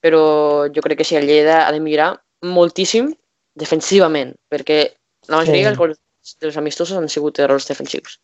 però 0.00 0.66
jo 0.74 0.82
crec 0.82 0.98
que 0.98 1.04
sí, 1.04 1.14
el 1.14 1.26
Lleida 1.28 1.66
ha 1.68 1.72
de 1.72 1.78
millorar 1.78 2.16
moltíssim 2.42 3.12
defensivament, 3.54 4.34
perquè 4.50 4.94
la 5.28 5.36
majoria 5.36 5.60
Sí. 5.60 5.64
dels 5.68 5.78
gols 5.78 5.98
dels 6.40 6.56
amistosos 6.56 6.96
han 6.96 7.08
sigut 7.08 7.38
errors 7.38 7.68
defensius. 7.68 8.18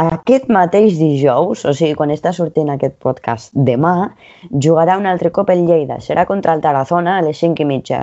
Aquest 0.00 0.46
mateix 0.48 0.94
dijous, 0.96 1.62
o 1.68 1.72
sigui, 1.76 1.92
quan 1.98 2.12
està 2.14 2.30
sortint 2.32 2.70
aquest 2.72 2.94
podcast 3.04 3.50
demà, 3.68 3.94
jugarà 4.66 4.94
un 4.96 5.08
altre 5.10 5.28
cop 5.36 5.50
el 5.52 5.66
Lleida. 5.68 5.98
Serà 6.00 6.24
contra 6.30 6.54
el 6.56 6.62
Tarazona 6.64 7.18
a 7.18 7.24
les 7.26 7.42
5 7.42 7.60
i 7.60 7.66
mitja 7.68 7.98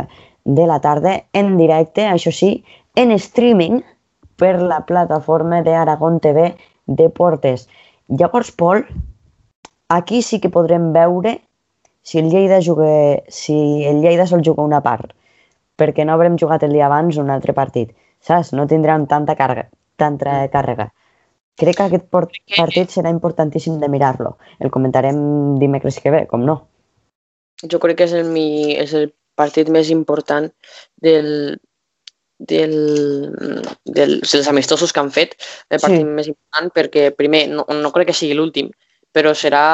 de 0.59 0.67
la 0.69 0.77
tarda, 0.83 1.15
en 1.33 1.55
directe, 1.57 2.05
això 2.05 2.33
sí, 2.39 2.51
en 2.93 3.15
streaming 3.15 3.79
per 4.37 4.59
la 4.61 4.83
plataforma 4.85 5.63
d'Aragon 5.65 6.19
TV 6.21 6.51
Deportes. 7.01 7.65
Llavors, 8.13 8.51
Pol, 8.51 8.85
aquí 9.89 10.21
sí 10.21 10.41
que 10.43 10.53
podrem 10.53 10.91
veure 10.93 11.39
si 12.03 12.21
el 12.21 12.29
Lleida 12.29 12.61
juga, 12.61 12.91
si 13.27 13.57
el 13.89 14.03
Lleida 14.05 14.29
sol 14.29 14.45
jugar 14.45 14.67
una 14.69 14.83
part, 14.85 15.15
perquè 15.81 16.05
no 16.05 16.13
haurem 16.13 16.37
jugat 16.37 16.61
el 16.67 16.77
dia 16.77 16.85
abans 16.91 17.17
un 17.17 17.33
altre 17.33 17.57
partit, 17.57 17.97
saps? 18.21 18.53
No 18.53 18.69
tindrem 18.69 19.09
tanta 19.09 19.33
càrrega, 19.39 19.71
tanta 19.97 20.43
càrrega. 20.53 20.91
Crec 21.57 21.77
que 21.79 21.85
aquest 21.87 22.09
partit 22.13 22.93
serà 22.93 23.09
importantíssim 23.13 23.79
de 23.81 23.89
mirar-lo. 23.89 24.35
El 24.61 24.69
comentarem 24.73 25.57
dimecres 25.61 25.97
que 26.03 26.13
ve, 26.13 26.25
com 26.29 26.45
no. 26.45 26.59
Jo 27.65 27.79
crec 27.81 27.97
que 27.97 28.05
és 28.05 28.13
el, 28.13 28.27
mi, 28.29 28.75
és 28.77 28.93
el 28.93 29.09
partit 29.37 29.69
més 29.73 29.89
important 29.93 30.45
del, 31.01 31.57
del, 32.37 32.75
del, 33.85 34.19
dels 34.21 34.51
amistosos 34.51 34.93
que 34.93 35.01
han 35.01 35.09
fet, 35.11 35.33
el 35.69 35.81
partit 35.81 36.05
Sí. 36.05 36.13
més 36.19 36.29
important, 36.29 36.69
perquè 36.73 37.09
primer, 37.17 37.47
no, 37.49 37.65
no 37.65 37.91
crec 37.95 38.11
que 38.11 38.17
sigui 38.17 38.37
l'últim, 38.37 38.69
però 39.13 39.33
serà 39.33 39.65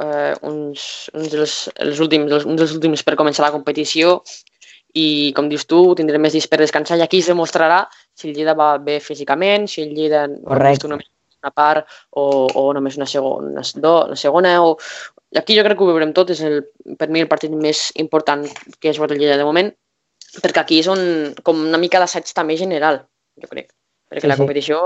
eh, 0.00 0.34
uns, 0.40 1.10
uns 1.12 1.28
dels, 1.30 1.58
els 1.84 2.00
últims, 2.00 2.30
dels, 2.30 2.48
un 2.48 2.56
dels 2.56 2.72
últims 2.72 3.04
per 3.04 3.18
començar 3.20 3.44
la 3.44 3.52
competició 3.52 4.22
i, 4.94 5.32
com 5.36 5.48
dius 5.50 5.66
tu, 5.66 5.94
tindrem 5.98 6.22
més 6.22 6.32
dies 6.32 6.48
per 6.48 6.62
descansar 6.62 6.96
i 6.96 7.04
aquí 7.04 7.20
es 7.20 7.28
demostrarà 7.28 7.84
si 8.14 8.30
el 8.30 8.36
Lleida 8.36 8.54
va 8.58 8.76
bé 8.78 9.00
físicament, 9.00 9.68
si 9.70 9.82
el 9.82 9.94
Lleida 9.94 10.26
Correcte. 10.44 10.88
només 10.90 11.10
una 11.44 11.52
part 11.52 11.86
o, 12.10 12.46
o 12.46 12.64
només 12.72 12.96
una 12.96 13.08
segona, 13.10 13.50
una, 13.52 13.64
do, 13.86 13.94
una 14.10 14.16
segona 14.16 14.56
o... 14.64 14.76
Aquí 15.34 15.56
jo 15.58 15.64
crec 15.66 15.76
que 15.78 15.82
ho 15.82 15.90
veurem 15.90 16.12
tot, 16.14 16.30
és 16.30 16.40
el, 16.46 16.60
per 16.98 17.08
mi 17.10 17.24
el 17.24 17.30
partit 17.30 17.50
més 17.50 17.88
important 17.98 18.44
que 18.78 18.92
és 18.92 19.00
el 19.02 19.16
Lleida 19.18 19.38
de 19.40 19.46
moment, 19.46 19.72
perquè 20.42 20.62
aquí 20.62 20.78
és 20.82 20.90
on, 20.90 21.00
com 21.42 21.58
una 21.68 21.80
mica 21.82 21.98
d'assaig 21.98 22.30
també 22.36 22.56
general, 22.60 23.02
jo 23.42 23.50
crec. 23.50 23.72
Perquè 24.10 24.28
Sí, 24.28 24.30
la 24.30 24.36
competició 24.38 24.78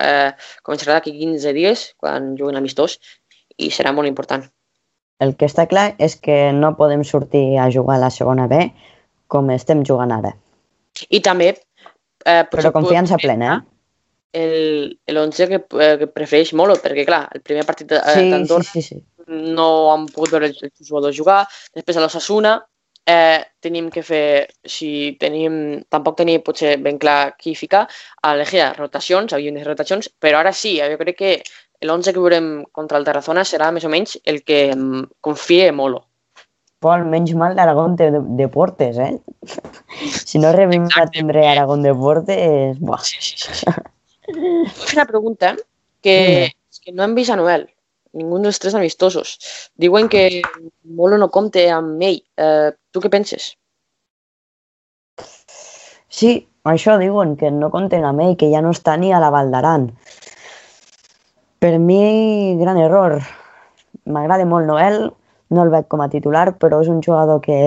eh, 0.00 0.30
començarà 0.64 0.96
d'aquí 0.96 1.12
15 1.18 1.52
dies, 1.52 1.82
quan 2.00 2.32
juguen 2.38 2.56
amistós, 2.56 2.96
i 3.60 3.68
serà 3.70 3.92
molt 3.92 4.08
important. 4.08 4.46
El 5.20 5.34
que 5.38 5.46
està 5.50 5.66
clar 5.70 5.90
és 6.02 6.16
que 6.16 6.48
no 6.56 6.74
podem 6.78 7.04
sortir 7.04 7.58
a 7.60 7.68
jugar 7.70 7.98
a 7.98 8.04
la 8.06 8.10
segona 8.14 8.48
B 8.50 8.64
com 9.30 9.52
estem 9.54 9.84
jugant 9.86 10.14
ara. 10.16 10.34
I 11.10 11.20
també... 11.20 11.54
Eh, 12.24 12.42
Però 12.50 12.72
confiança 12.72 13.20
plena, 13.20 13.54
eh? 13.54 13.70
El, 14.34 14.98
el 15.06 15.18
11 15.20 15.48
que, 15.50 15.60
eh, 15.78 15.96
que 16.00 16.08
prefereix 16.10 16.54
Molo, 16.58 16.74
perquè 16.82 17.04
clar, 17.06 17.28
el 17.36 17.42
primer 17.46 17.62
partit 17.68 17.92
eh, 17.94 18.00
Sí, 18.02 18.24
sí, 18.24 18.30
d'Andorra 18.32 18.66
sí, 18.66 18.82
sí. 18.82 18.96
no 19.28 19.68
han 19.92 20.08
pogut 20.10 20.32
veure 20.34 20.48
els, 20.50 20.62
jugadors 20.80 21.16
jugar. 21.16 21.44
Després 21.76 22.00
a 22.00 22.02
l'Ossassuna 22.02 22.56
eh, 23.06 23.44
tenim 23.62 23.90
que 23.94 24.02
fer, 24.02 24.48
si 24.64 25.14
tenim, 25.20 25.84
tampoc 25.92 26.16
tenim 26.18 26.42
potser 26.42 26.74
ben 26.82 26.98
clar 26.98 27.36
qui 27.38 27.54
ficar, 27.54 27.84
a 28.22 28.32
l'Egea 28.34 28.72
rotacions, 28.78 29.36
havíem 29.36 29.60
de 29.60 29.68
rotacions, 29.68 30.10
però 30.18 30.40
ara 30.40 30.52
sí, 30.52 30.78
jo 30.80 30.98
crec 30.98 31.20
que 31.20 31.36
l'11 31.84 32.16
que 32.16 32.24
veurem 32.24 32.50
contra 32.72 32.98
el 32.98 33.06
Tarazona 33.06 33.44
serà 33.44 33.70
més 33.74 33.84
o 33.84 33.92
menys 33.92 34.16
el 34.24 34.42
que 34.42 34.66
confie 35.20 35.70
Molo. 35.72 36.06
Pol, 36.84 37.06
menys 37.08 37.32
mal 37.40 37.56
d'Aragón 37.56 37.96
de, 38.00 38.10
de 38.38 38.48
Portes, 38.52 39.00
eh? 39.00 39.16
Si 40.28 40.40
no 40.42 40.52
rebim 40.52 40.88
a 40.98 41.06
tindre 41.08 41.46
Aragón 41.48 41.84
de 41.86 41.94
Portes... 41.94 42.80
Buah. 42.80 43.02
Sí, 43.02 43.20
sí, 43.20 43.36
sí. 43.38 43.66
una 44.96 45.06
pregunta 45.06 45.54
que, 46.02 46.50
és 46.50 46.80
que 46.80 46.92
no 46.92 47.04
hem 47.04 47.14
vist 47.16 47.32
a 47.32 47.36
Noel, 47.40 47.66
ningú 48.16 48.40
dels 48.42 48.60
tres 48.62 48.76
amistosos. 48.78 49.36
Diuen 49.80 50.08
que 50.12 50.42
Molo 50.84 51.18
no 51.20 51.30
compte 51.34 51.66
amb 51.72 52.02
ell. 52.02 52.20
Eh, 52.36 52.72
tu 52.92 53.02
què 53.02 53.10
penses? 53.12 53.52
Sí, 56.08 56.36
això 56.70 56.98
diuen, 57.00 57.34
que 57.40 57.50
no 57.50 57.72
compten 57.74 58.04
amb 58.06 58.22
ell, 58.22 58.36
que 58.38 58.50
ja 58.52 58.62
no 58.62 58.74
està 58.74 58.96
ni 59.00 59.12
a 59.12 59.20
la 59.22 59.32
Val 59.34 59.50
d'Aran. 59.54 59.88
Per 61.64 61.74
mi, 61.80 62.56
gran 62.60 62.78
error. 62.78 63.18
M'agrada 64.04 64.46
molt 64.46 64.68
Noel, 64.68 65.08
no 65.50 65.64
el 65.64 65.72
veig 65.72 65.88
com 65.92 66.02
a 66.04 66.10
titular, 66.12 66.52
però 66.60 66.80
és 66.84 66.90
un 66.92 67.02
jugador 67.04 67.40
que 67.44 67.58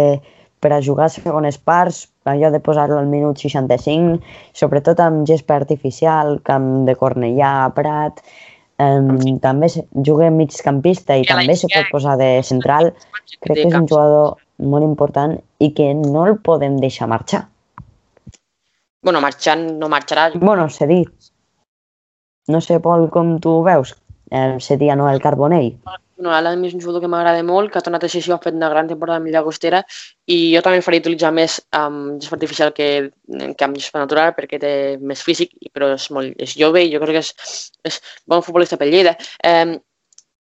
per 0.60 0.72
a 0.74 0.82
jugar 0.82 1.10
segones 1.14 1.58
parts, 1.58 2.08
allò 2.26 2.50
de 2.52 2.60
posar-lo 2.64 2.98
al 2.98 3.10
minut 3.10 3.38
65, 3.38 4.18
sobretot 4.58 5.00
amb 5.04 5.28
gespa 5.30 5.56
artificial, 5.60 6.40
camp 6.48 6.88
de 6.88 6.96
Cornellà, 6.98 7.70
Prat, 7.76 8.24
um, 8.82 9.14
també 9.44 9.70
juga 9.70 10.32
migcampista 10.34 11.18
i 11.18 11.28
també 11.30 11.56
se 11.56 11.70
pot 11.74 11.92
posar 11.94 12.18
de 12.18 12.32
central. 12.44 12.92
Crec 13.46 13.62
que 13.62 13.68
és 13.68 13.78
un 13.78 13.86
jugador 13.86 14.42
molt 14.58 14.86
important 14.88 15.38
i 15.62 15.72
que 15.78 15.92
no 15.94 16.26
el 16.26 16.40
podem 16.42 16.80
deixar 16.82 17.10
marxar. 17.12 17.46
Bueno, 19.06 19.22
marxant 19.22 19.78
no 19.78 19.90
marxarà. 19.94 20.32
Bueno, 20.42 20.68
s'ha 20.74 20.90
dit. 20.90 21.32
No 22.50 22.60
sé, 22.64 22.80
Pol, 22.82 23.10
com 23.14 23.38
tu 23.44 23.60
ho 23.60 23.64
veus, 23.64 23.94
el 24.32 24.60
seria 24.62 24.96
Noel 24.96 25.22
Carbonell. 25.22 25.78
No, 26.18 26.32
Alan 26.34 26.64
és 26.66 26.74
un 26.74 26.82
jugador 26.82 27.04
que 27.04 27.08
m'agrada 27.08 27.44
molt, 27.46 27.70
que 27.72 27.78
ha 27.78 27.82
tornat 27.86 28.04
a 28.04 28.08
ser 28.10 28.18
així, 28.24 28.32
ha 28.34 28.40
fet 28.42 28.56
una 28.58 28.70
gran 28.72 28.88
temporada 28.90 29.20
amb 29.22 29.30
Llagostera 29.30 29.84
i 30.26 30.38
jo 30.56 30.64
també 30.66 30.82
faria 30.82 31.04
utilitzar 31.04 31.30
més 31.32 31.60
amb 31.78 32.18
gespa 32.20 32.36
artificial 32.40 32.72
que, 32.74 33.12
que 33.54 33.66
amb 33.68 33.78
gespa 33.78 34.02
natural 34.02 34.34
perquè 34.34 34.58
té 34.60 34.72
més 34.98 35.22
físic, 35.22 35.54
però 35.72 35.92
és, 35.94 36.08
molt, 36.10 36.34
és 36.42 36.56
jove 36.58 36.82
i 36.82 36.90
jo 36.90 37.00
crec 37.04 37.20
que 37.20 37.22
és, 37.22 37.70
és 37.86 38.00
bon 38.26 38.42
futbolista 38.42 38.80
pel 38.82 38.90
Lleida. 38.96 39.14
Eh, 39.46 39.78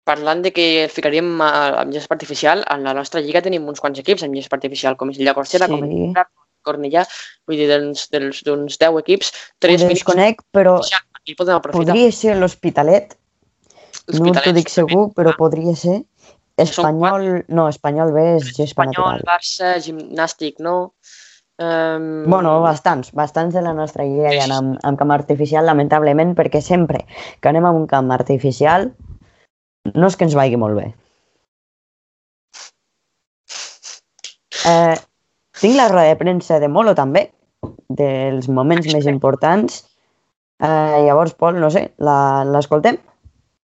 parlant 0.06 0.40
de 0.46 0.52
que 0.56 0.88
ficaríem 0.88 1.28
a- 1.44 1.82
amb 1.82 1.92
gespa 1.92 2.14
artificial, 2.16 2.64
en 2.72 2.82
la 2.86 2.94
nostra 2.94 3.20
lliga 3.20 3.42
tenim 3.44 3.68
uns 3.68 3.80
quants 3.84 4.00
equips 4.00 4.22
amb 4.24 4.34
gespa 4.38 4.56
artificial, 4.56 4.96
com 4.96 5.10
és 5.10 5.18
el 5.20 5.26
Llagostera, 5.28 5.66
Sí. 5.68 5.72
com 5.76 5.84
és 5.84 6.12
Prat, 6.14 6.32
Cornellà, 6.66 7.04
vull 7.46 7.60
dir, 7.60 7.68
d'uns 7.68 8.78
10 8.80 8.96
equips, 9.04 9.28
Ho 9.30 9.60
tres 9.60 9.82
mínims, 9.82 10.00
desconec, 10.00 10.40
però 10.50 10.80
podria 11.70 12.10
ser 12.12 12.36
l'Hospitalet, 12.40 13.14
no 14.14 14.32
t'ho 14.32 14.52
dic 14.54 14.68
segur, 14.70 15.08
però 15.14 15.34
podria 15.36 15.74
ser. 15.76 16.02
Espanyol, 16.56 17.44
no, 17.52 17.66
Espanyol 17.68 18.12
B 18.14 18.22
és 18.36 18.44
gespa 18.56 18.86
Espanyol, 18.86 18.94
natural. 18.94 19.24
Barça, 19.28 19.74
gimnàstic, 19.84 20.60
no? 20.64 20.92
Um, 21.58 22.24
Bueno, 22.28 22.60
bastants, 22.60 23.12
bastants 23.16 23.54
de 23.54 23.62
la 23.64 23.72
nostra 23.72 24.04
lliga 24.04 24.32
hi 24.32 24.38
ha 24.40 24.46
amb, 24.58 24.78
amb 24.84 24.98
camp 25.00 25.12
artificial, 25.14 25.64
lamentablement, 25.68 26.34
perquè 26.36 26.60
sempre 26.60 27.04
que 27.40 27.48
anem 27.48 27.64
a 27.64 27.72
un 27.72 27.86
camp 27.86 28.10
artificial 28.12 28.90
no 29.94 30.06
és 30.08 30.16
que 30.16 30.24
ens 30.24 30.34
vagi 30.36 30.56
molt 30.60 30.76
bé. 30.76 30.86
Eh, 34.66 34.96
tinc 35.60 35.76
la 35.76 35.88
roda 35.88 36.08
de 36.10 36.16
premsa 36.20 36.58
de 36.60 36.68
Molo 36.68 36.94
també, 36.98 37.30
dels 37.88 38.48
moments 38.48 38.88
més 38.92 39.06
importants. 39.06 39.84
Eh, 40.60 41.04
llavors, 41.06 41.34
Pol, 41.34 41.60
no 41.60 41.70
sé, 41.70 41.90
la- 41.98 42.44
l'escoltem? 42.44 42.98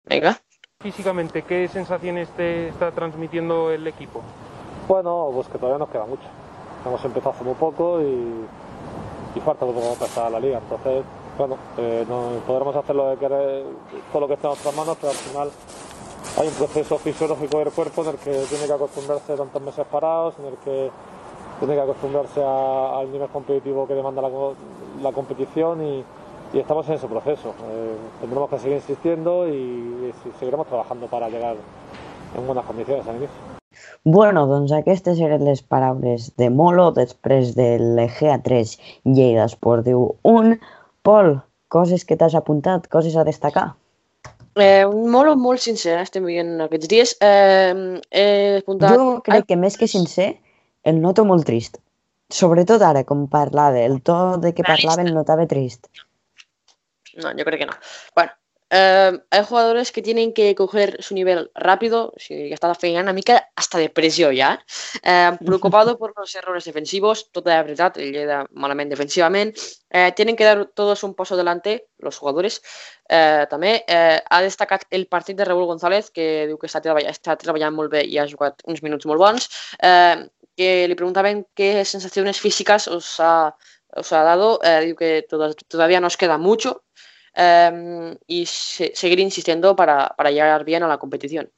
Venga. 0.10 0.38
Físicamente, 0.80 1.42
¿qué 1.42 1.68
sensaciones 1.68 2.30
te 2.30 2.70
está 2.70 2.92
transmitiendo 2.92 3.72
el 3.72 3.88
equipo? 3.88 4.22
Bueno, 4.88 5.30
pues 5.34 5.48
que 5.48 5.58
todavía 5.58 5.80
nos 5.80 5.90
queda 5.90 6.06
mucho. 6.06 6.24
Hemos 6.86 7.04
empezado 7.04 7.32
hace 7.32 7.44
muy 7.44 7.56
poco 7.56 8.00
y, 8.02 8.46
y 9.36 9.40
falta 9.42 9.66
muy 9.66 9.74
poco 9.74 9.88
para 9.88 9.94
empezar 10.06 10.32
la 10.32 10.40
liga. 10.40 10.60
Entonces, 10.60 11.04
bueno, 11.38 11.58
eh, 11.78 12.06
no, 12.08 12.30
podremos 12.46 12.76
hacer 12.76 12.96
lo 12.96 13.10
que 13.12 13.26
quere- 13.26 13.64
todo 14.12 14.22
lo 14.22 14.28
que 14.28 14.36
esté 14.36 14.48
en 14.48 14.52
nuestras 14.52 14.76
manos, 14.76 14.98
pero 15.02 15.12
al 15.12 15.18
final 15.18 15.50
hay 16.40 16.48
un 16.48 16.54
proceso 16.54 16.98
fisiológico 17.00 17.58
del 17.60 17.72
cuerpo 17.72 18.04
en 18.04 18.10
el 18.10 18.16
que 18.18 18.32
tiene 18.50 18.66
que 18.68 18.74
acostumbrarse 18.74 19.36
tantos 19.36 19.62
meses 19.62 19.86
parados, 19.88 20.36
en 20.40 20.46
el 20.46 20.58
que 20.58 20.92
tiene 21.60 21.74
que 21.76 21.82
acostumbrarse 21.82 22.42
a- 22.44 23.00
al 23.00 23.12
nivel 23.12 23.28
competitivo 23.30 23.88
que 23.88 23.96
demanda 23.96 24.22
la 24.22 25.12
competición 25.12 25.84
y, 25.84 26.06
y 26.54 26.60
estamos 26.60 26.88
en 26.88 26.96
ese 26.96 27.08
proceso. 27.08 27.50
Eh, 27.50 27.96
tendremos 28.22 28.50
que 28.50 28.60
seguir 28.60 28.78
insistiendo 28.78 29.48
y, 29.48 29.52
y 29.54 30.14
seguiremos 30.40 30.68
trabajando 30.68 31.08
para 31.08 31.30
llegar 31.30 31.56
en 32.36 32.46
buenas 32.46 32.66
condiciones 32.66 33.08
al 33.08 33.18
inicio. 33.18 33.58
Bueno, 34.04 34.48
doncs 34.48 34.72
aquestes 34.74 35.20
eren 35.22 35.44
les 35.46 35.62
paraules 35.62 36.32
de 36.40 36.48
Molo 36.50 36.90
després 36.96 37.54
de 37.58 37.76
l'EGA 37.80 38.38
3 38.44 38.78
Lleida 39.06 39.46
Esportiu 39.46 40.16
1. 40.24 40.56
Pol, 41.06 41.36
coses 41.68 42.06
que 42.08 42.18
t'has 42.18 42.36
apuntat, 42.40 42.88
coses 42.92 43.16
a 43.16 43.26
destacar? 43.28 43.68
Eh, 44.58 44.88
molt, 44.88 45.36
molt 45.38 45.62
sincer, 45.62 46.00
estem 46.02 46.26
veient 46.26 46.56
aquests 46.66 46.90
dies. 46.90 47.14
Eh, 47.22 48.00
he 48.10 48.28
apuntat... 48.64 48.96
Jo 48.96 49.20
crec 49.28 49.46
que 49.52 49.60
més 49.60 49.78
que 49.78 49.90
sincer, 49.92 50.32
el 50.88 51.04
noto 51.04 51.28
molt 51.28 51.46
trist. 51.46 51.78
Sobretot 52.34 52.82
ara, 52.84 53.06
com 53.08 53.28
parlava, 53.32 53.84
el 53.84 54.02
to 54.02 54.38
de 54.42 54.56
que 54.56 54.66
parlava 54.66 55.04
el 55.06 55.14
notava 55.16 55.46
trist. 55.48 55.92
No, 57.18 57.36
yo 57.36 57.46
creo 57.46 57.60
que 57.60 57.66
no. 57.66 57.74
Bueno, 58.16 58.32
eh, 58.70 59.18
hay 59.32 59.44
jugadores 59.46 59.92
que 59.92 60.02
tienen 60.02 60.34
que 60.34 60.54
coger 60.54 61.02
su 61.02 61.14
nivel 61.14 61.50
rápido, 61.56 62.14
si 62.18 62.50
ya 62.50 62.54
está 62.54 62.68
la 62.82 63.14
mica 63.14 63.50
hasta 63.56 63.78
de 63.78 63.90
pressió 63.90 64.30
ja. 64.36 64.64
Eh, 65.04 65.32
preocupado 65.46 65.98
por 65.98 66.14
los 66.18 66.36
errores 66.36 66.66
defensivos, 66.66 67.32
tota 67.32 67.52
la 67.56 67.64
veritat, 67.64 67.98
el 67.98 68.12
Lleida 68.12 68.46
malament 68.52 68.90
defensivament. 68.90 69.56
Eh, 69.90 70.12
tienen 70.16 70.36
que 70.36 70.44
dar 70.44 70.66
todos 70.76 71.04
un 71.04 71.16
paso 71.16 71.36
adelante, 71.36 71.88
los 71.98 72.18
jugadores. 72.18 72.62
Eh, 73.08 73.46
també 73.50 73.86
eh, 73.88 74.20
ha 74.30 74.42
destacat 74.42 74.84
el 74.92 75.08
partit 75.08 75.38
de 75.38 75.46
Raúl 75.46 75.66
González, 75.66 76.12
que 76.12 76.46
diu 76.48 76.58
que 76.60 76.68
està, 76.68 76.82
treball 76.84 77.08
està 77.08 77.38
treballant 77.38 77.74
molt 77.74 77.92
bé 77.92 78.04
i 78.04 78.18
ha 78.20 78.28
jugat 78.28 78.62
uns 78.68 78.84
minuts 78.84 79.06
molt 79.08 79.20
bons. 79.20 79.48
Eh, 79.82 80.28
que 80.58 80.88
li 80.90 80.96
preguntaven 80.98 81.46
qué 81.56 81.86
sensaciones 81.86 82.40
físicas 82.42 82.88
os 82.90 83.20
ha, 83.22 83.56
os 83.96 84.12
ha 84.12 84.24
dado. 84.26 84.60
Eh, 84.64 84.82
diu 84.90 84.96
que 84.98 85.24
toda- 85.30 85.54
todavía 85.70 86.02
nos 86.02 86.18
queda 86.18 86.38
mucho 86.38 86.84
eh, 87.38 88.18
y 88.28 88.46
se- 88.46 88.92
seguir 88.96 89.20
insistiendo 89.20 89.76
para, 89.76 90.10
para 90.18 90.32
llegar 90.32 90.64
bien 90.66 90.84
a 90.84 90.88
la 90.88 90.98
competición. 90.98 91.50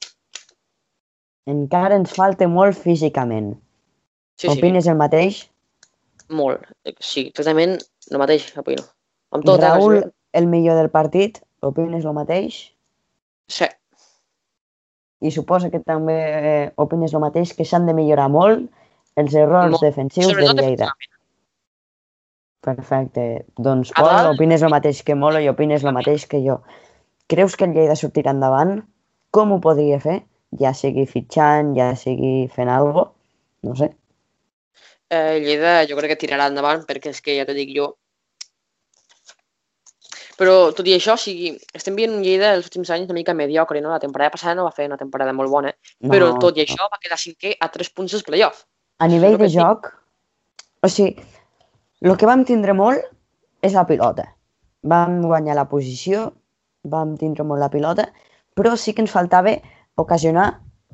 encara 1.49 1.95
ens 1.97 2.11
falta 2.13 2.45
molt 2.47 2.77
físicament. 2.77 3.55
Sí, 4.37 4.47
sí, 4.47 4.59
Opines 4.59 4.85
el 4.87 4.95
mateix? 4.99 5.47
molt. 6.29 6.61
Sí, 7.01 7.23
exactament 7.31 7.79
el 8.11 8.19
mateix, 8.21 8.51
opino. 8.61 8.83
Amb 9.33 9.45
tot, 9.47 9.59
Raül, 9.63 9.95
eh? 10.03 10.11
el 10.37 10.45
millor 10.45 10.77
del 10.77 10.91
partit, 10.93 11.39
opines 11.65 12.05
el 12.05 12.13
mateix? 12.13 12.59
Sí, 13.49 13.65
I 15.25 15.31
suposa 15.33 15.71
que 15.73 15.79
també 15.81 16.15
eh, 16.21 16.71
opines 16.77 17.13
el 17.17 17.19
mateix, 17.25 17.55
que 17.57 17.65
s'han 17.65 17.87
de 17.89 17.95
millorar 17.97 18.29
molt 18.29 18.69
els 19.19 19.33
errors 19.33 19.71
Molt. 19.73 19.81
defensius 19.83 20.29
sobretot 20.29 20.55
del 20.55 20.65
Lleida. 20.67 20.85
defensivament. 20.85 21.18
Perfecte. 22.61 23.45
Doncs, 23.55 23.91
Pol, 23.95 24.09
dalt- 24.09 24.33
opines 24.35 24.61
el 24.61 24.69
mateix 24.73 25.03
que 25.03 25.15
Molo 25.15 25.39
i 25.39 25.47
opines 25.49 25.83
el 25.83 25.93
mateix 25.95 26.25
que 26.27 26.41
jo. 26.43 26.59
Creus 27.27 27.55
que 27.55 27.65
el 27.65 27.73
Lleida 27.77 27.95
sortirà 27.95 28.31
endavant? 28.35 28.81
Com 29.31 29.51
ho 29.53 29.59
podria 29.61 29.99
fer? 30.03 30.23
Ja 30.59 30.73
sigui 30.73 31.05
fitxant, 31.05 31.75
ja 31.77 31.91
sigui 31.95 32.47
fent 32.49 32.69
alguna 32.73 32.93
cosa? 32.93 33.11
No 33.63 33.75
sé. 33.75 33.89
Eh, 35.09 35.39
Lleida 35.43 35.85
jo 35.89 35.95
crec 35.97 36.11
que 36.15 36.19
tirarà 36.27 36.47
endavant 36.49 36.83
perquè 36.89 37.09
és 37.13 37.21
que 37.21 37.35
ja 37.37 37.45
t'ho 37.45 37.53
dic 37.57 37.71
jo. 37.75 37.93
Però 40.39 40.71
tot 40.71 40.87
i 40.87 40.93
això, 40.95 41.15
o 41.17 41.19
sigui, 41.19 41.49
estem 41.75 41.95
veient 41.99 42.13
un 42.15 42.21
Lleida 42.23 42.53
els 42.55 42.67
últims 42.69 42.89
anys 42.95 43.09
una 43.09 43.17
mica 43.17 43.33
mediocre, 43.35 43.81
no? 43.83 43.89
La 43.91 43.99
temporada 43.99 44.31
passada 44.31 44.55
no 44.55 44.63
va 44.63 44.71
fer 44.75 44.85
una 44.87 44.97
temporada 44.97 45.33
molt 45.35 45.51
bona, 45.51 45.73
No, 45.99 46.11
però 46.13 46.29
tot 46.39 46.55
i 46.57 46.63
no. 46.63 46.67
això 46.67 46.87
va 46.91 46.99
quedar 47.01 47.17
cinquè 47.19 47.55
a 47.59 47.67
tres 47.73 47.89
punts 47.91 48.11
dels 48.15 48.23
playoff. 48.23 48.63
A 48.99 49.07
nivell 49.07 49.37
de 49.37 49.49
joc, 49.51 49.89
o 50.83 50.87
sigui, 50.87 51.19
el 52.01 52.15
que 52.17 52.29
vam 52.29 52.45
tindre 52.47 52.75
molt 52.77 53.03
és 53.65 53.75
la 53.75 53.85
pilota. 53.89 54.25
Vam 54.87 55.19
guanyar 55.25 55.57
la 55.57 55.67
posició, 55.71 56.29
vam 56.87 57.15
tindre 57.19 57.43
molt 57.43 57.59
la 57.59 57.71
pilota, 57.73 58.07
però 58.55 58.75
sí 58.79 58.93
que 58.95 59.03
ens 59.03 59.11
faltava 59.11 59.55
ocasionar, 59.99 60.49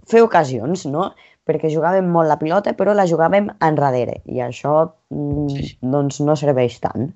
fer 0.10 0.24
ocasions, 0.26 0.86
no? 0.90 1.12
Perquè 1.46 1.70
jugàvem 1.70 2.08
molt 2.10 2.30
la 2.30 2.40
pilota, 2.42 2.74
però 2.74 2.94
la 2.98 3.06
jugàvem 3.06 3.52
enrere, 3.68 4.22
i 4.26 4.42
això 4.42 4.74
mm, 5.14 5.50
Sí, 5.54 5.68
sí. 5.70 5.78
doncs 5.82 6.20
no 6.26 6.36
serveix 6.36 6.80
tant. 6.82 7.12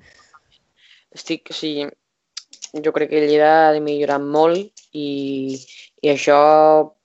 Estic, 1.17 1.49
o 1.49 1.58
sigui, 1.58 1.88
jo 2.86 2.93
crec 2.93 3.10
que 3.10 3.21
el 3.23 3.28
Lleida 3.30 3.69
ha 3.69 3.71
de 3.73 3.82
millorar 3.82 4.19
molt 4.21 4.84
i, 4.93 5.58
i 6.06 6.12
això 6.13 6.38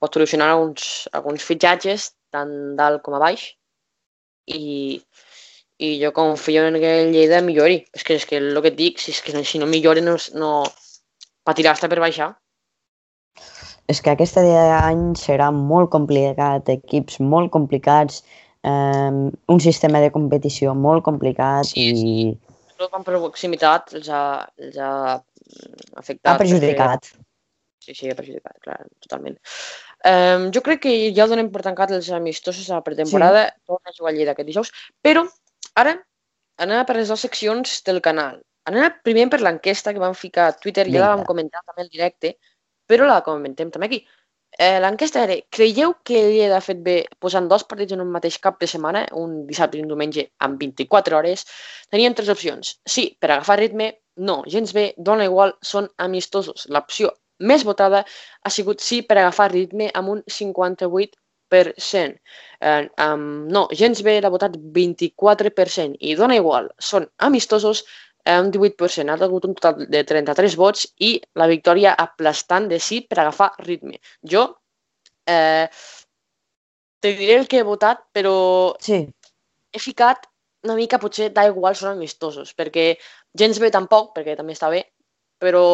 pot 0.01 0.13
solucionar 0.13 0.51
alguns, 0.53 1.09
alguns 1.17 1.45
fitxatges 1.49 2.11
tant 2.35 2.53
dalt 2.77 3.01
com 3.07 3.17
a 3.17 3.23
baix 3.23 3.47
i, 4.53 5.01
i 5.85 5.99
jo 6.03 6.13
confio 6.17 6.65
en 6.69 6.79
que 6.83 6.93
el 7.03 7.13
Lleida 7.15 7.43
millori. 7.45 7.83
És 7.97 8.07
que, 8.07 8.17
és 8.21 8.25
que 8.29 8.41
el 8.41 8.61
que 8.63 8.73
et 8.73 8.79
dic, 8.79 9.03
si, 9.03 9.13
és 9.15 9.21
que 9.25 9.45
si 9.45 9.61
no 9.61 9.69
millora 9.71 10.03
no, 10.05 10.17
no 10.39 10.55
patirà 11.45 11.75
hasta 11.75 11.91
per 11.93 12.01
baixar. 12.03 12.33
És 13.91 14.01
que 14.01 14.15
aquest 14.15 14.39
any 14.41 15.11
serà 15.21 15.51
molt 15.53 15.91
complicat, 15.93 16.71
equips 16.73 17.21
molt 17.21 17.53
complicats, 17.53 18.23
eh, 18.65 19.13
un 19.55 19.61
sistema 19.61 20.01
de 20.01 20.11
competició 20.15 20.73
molt 20.75 21.05
complicat 21.05 21.69
Sí, 21.69 21.91
i 21.91 22.01
sí. 22.01 22.27
Amb 22.85 23.07
proximitat 23.07 23.95
els 23.97 24.09
ha, 24.11 24.23
els 24.59 24.81
ha 24.83 24.91
afectat. 26.01 26.33
ha 26.33 26.41
perjudicat. 26.41 27.13
Sí, 27.85 27.95
sí, 27.95 28.09
ha 28.11 28.17
perjudicat, 28.17 28.57
clar, 28.65 28.81
totalment. 29.05 29.37
Um, 30.05 30.51
jo 30.53 30.61
crec 30.65 30.83
que 30.85 30.93
ja 31.17 31.25
donem 31.29 31.51
per 31.53 31.63
tancat 31.65 31.93
els 31.97 32.11
amistosos 32.13 32.67
a 32.69 32.81
la 32.81 32.85
pretemporada, 32.85 33.47
sí. 33.49 33.63
torna 33.71 33.93
a 33.93 33.97
jugar 33.97 34.13
a 34.13 34.17
Lleida 34.17 34.35
aquest 34.35 34.51
dijous, 34.51 34.73
però 35.05 35.23
ara 35.83 35.95
anem 36.65 36.85
per 36.87 36.97
les 36.97 37.09
dues 37.11 37.25
seccions 37.27 37.79
del 37.87 38.01
canal. 38.03 38.41
Anem 38.71 38.99
primer 39.05 39.29
per 39.33 39.41
l'enquesta 39.43 39.93
que 39.93 40.03
vam 40.03 40.15
ficar 40.17 40.49
a 40.49 40.59
Twitter, 40.59 40.87
ja 40.89 41.01
la 41.01 41.09
vam 41.13 41.23
Vinga. 41.23 41.31
comentar 41.33 41.65
també 41.67 41.83
al 41.85 41.91
directe, 41.93 42.37
però 42.89 43.09
la 43.09 43.23
comentem 43.27 43.71
també 43.71 43.91
aquí. 43.91 44.05
Eh, 44.57 44.79
l'enquesta 44.79 45.25
era, 45.25 45.35
creieu 45.51 45.97
que 46.07 46.21
el 46.21 46.31
Lleida 46.31 46.61
ha 46.61 46.63
fet 46.63 46.79
bé 46.87 46.95
posant 47.19 47.49
dos 47.51 47.65
partits 47.67 47.97
en 47.97 48.05
un 48.05 48.13
mateix 48.15 48.39
cap 48.39 48.61
de 48.61 48.69
setmana, 48.71 49.03
un 49.19 49.41
dissabte 49.49 49.79
i 49.79 49.83
un 49.83 49.91
diumenge, 49.91 50.29
amb 50.47 50.61
24 50.61 51.19
hores? 51.19 51.43
Tenien 51.91 52.15
tres 52.15 52.31
opcions. 52.31 52.77
Sí, 52.87 53.09
per 53.21 53.33
agafar 53.33 53.59
ritme, 53.59 53.91
no, 54.17 54.43
gens 54.47 54.73
bé, 54.77 54.93
dona 54.97 55.27
igual, 55.27 55.57
són 55.61 55.91
amistosos. 56.07 56.69
L'opció 56.71 57.11
més 57.41 57.65
votada 57.67 58.05
ha 58.45 58.51
sigut 58.51 58.81
sí 58.81 59.03
per 59.03 59.19
agafar 59.19 59.51
ritme 59.51 59.91
amb 59.93 60.15
un 60.15 60.23
58%. 60.31 61.19
Eh, 61.63 62.81
um, 63.05 63.25
no, 63.53 63.67
gens 63.77 64.01
bé 64.07 64.21
l'ha 64.21 64.33
votat 64.33 64.57
24% 64.57 65.99
i 66.01 66.15
dona 66.17 66.39
igual, 66.41 66.71
són 66.79 67.07
amistosos 67.29 67.85
un 68.25 68.51
18%. 68.51 69.11
Ha 69.11 69.25
hagut 69.27 69.45
un 69.45 69.55
total 69.55 69.87
de 69.91 70.05
33 70.05 70.57
vots 70.57 70.87
i 71.05 71.21
la 71.37 71.49
victòria 71.51 71.95
aplastant 72.07 72.69
de 72.71 72.79
sí 72.81 73.03
per 73.09 73.21
agafar 73.21 73.51
ritme. 73.67 74.01
Jo 74.23 74.47
eh, 75.29 75.69
te 77.01 77.13
diré 77.19 77.37
el 77.37 77.49
que 77.49 77.61
he 77.61 77.67
votat, 77.69 78.07
però 78.13 78.37
Sí, 78.81 79.05
he 79.73 79.79
ficat 79.83 80.25
una 80.65 80.77
mica, 80.79 80.99
potser 80.99 81.29
da 81.37 81.45
igual, 81.45 81.77
són 81.77 81.99
amistosos, 81.99 82.55
perquè 82.57 82.95
gens 83.37 83.59
bé 83.61 83.69
tampoc, 83.71 84.15
perquè 84.17 84.37
també 84.39 84.55
està 84.57 84.71
bé, 84.73 84.81
però 85.43 85.65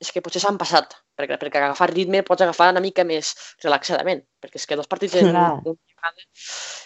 és 0.00 0.08
que 0.14 0.22
potser 0.24 0.40
s'han 0.40 0.56
passat, 0.56 0.96
perquè, 1.20 1.38
perquè 1.40 1.60
agafar 1.60 1.90
ritme 1.92 2.24
pots 2.26 2.42
agafar 2.46 2.70
una 2.72 2.82
mica 2.82 3.04
més 3.06 3.34
relaxadament, 3.62 4.24
perquè 4.42 4.60
és 4.60 4.66
que 4.66 4.78
dos 4.80 4.90
partits 4.90 5.20
en 5.20 5.30
Clar. 5.30 5.46
un 5.60 5.76
vegada... 5.76 6.26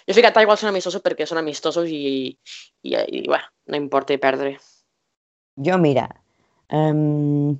Jo 0.04 0.12
he 0.12 0.16
ficat 0.18 0.40
igual 0.42 0.58
són 0.60 0.72
amistosos 0.72 1.02
perquè 1.04 1.26
són 1.26 1.40
amistosos 1.40 1.88
i, 1.88 2.34
i, 2.82 2.94
i, 2.94 3.22
bueno, 3.28 3.46
no 3.70 3.78
importa 3.80 4.16
perdre. 4.20 4.58
jo 5.64 5.78
mira, 5.78 6.08
um, 6.74 7.54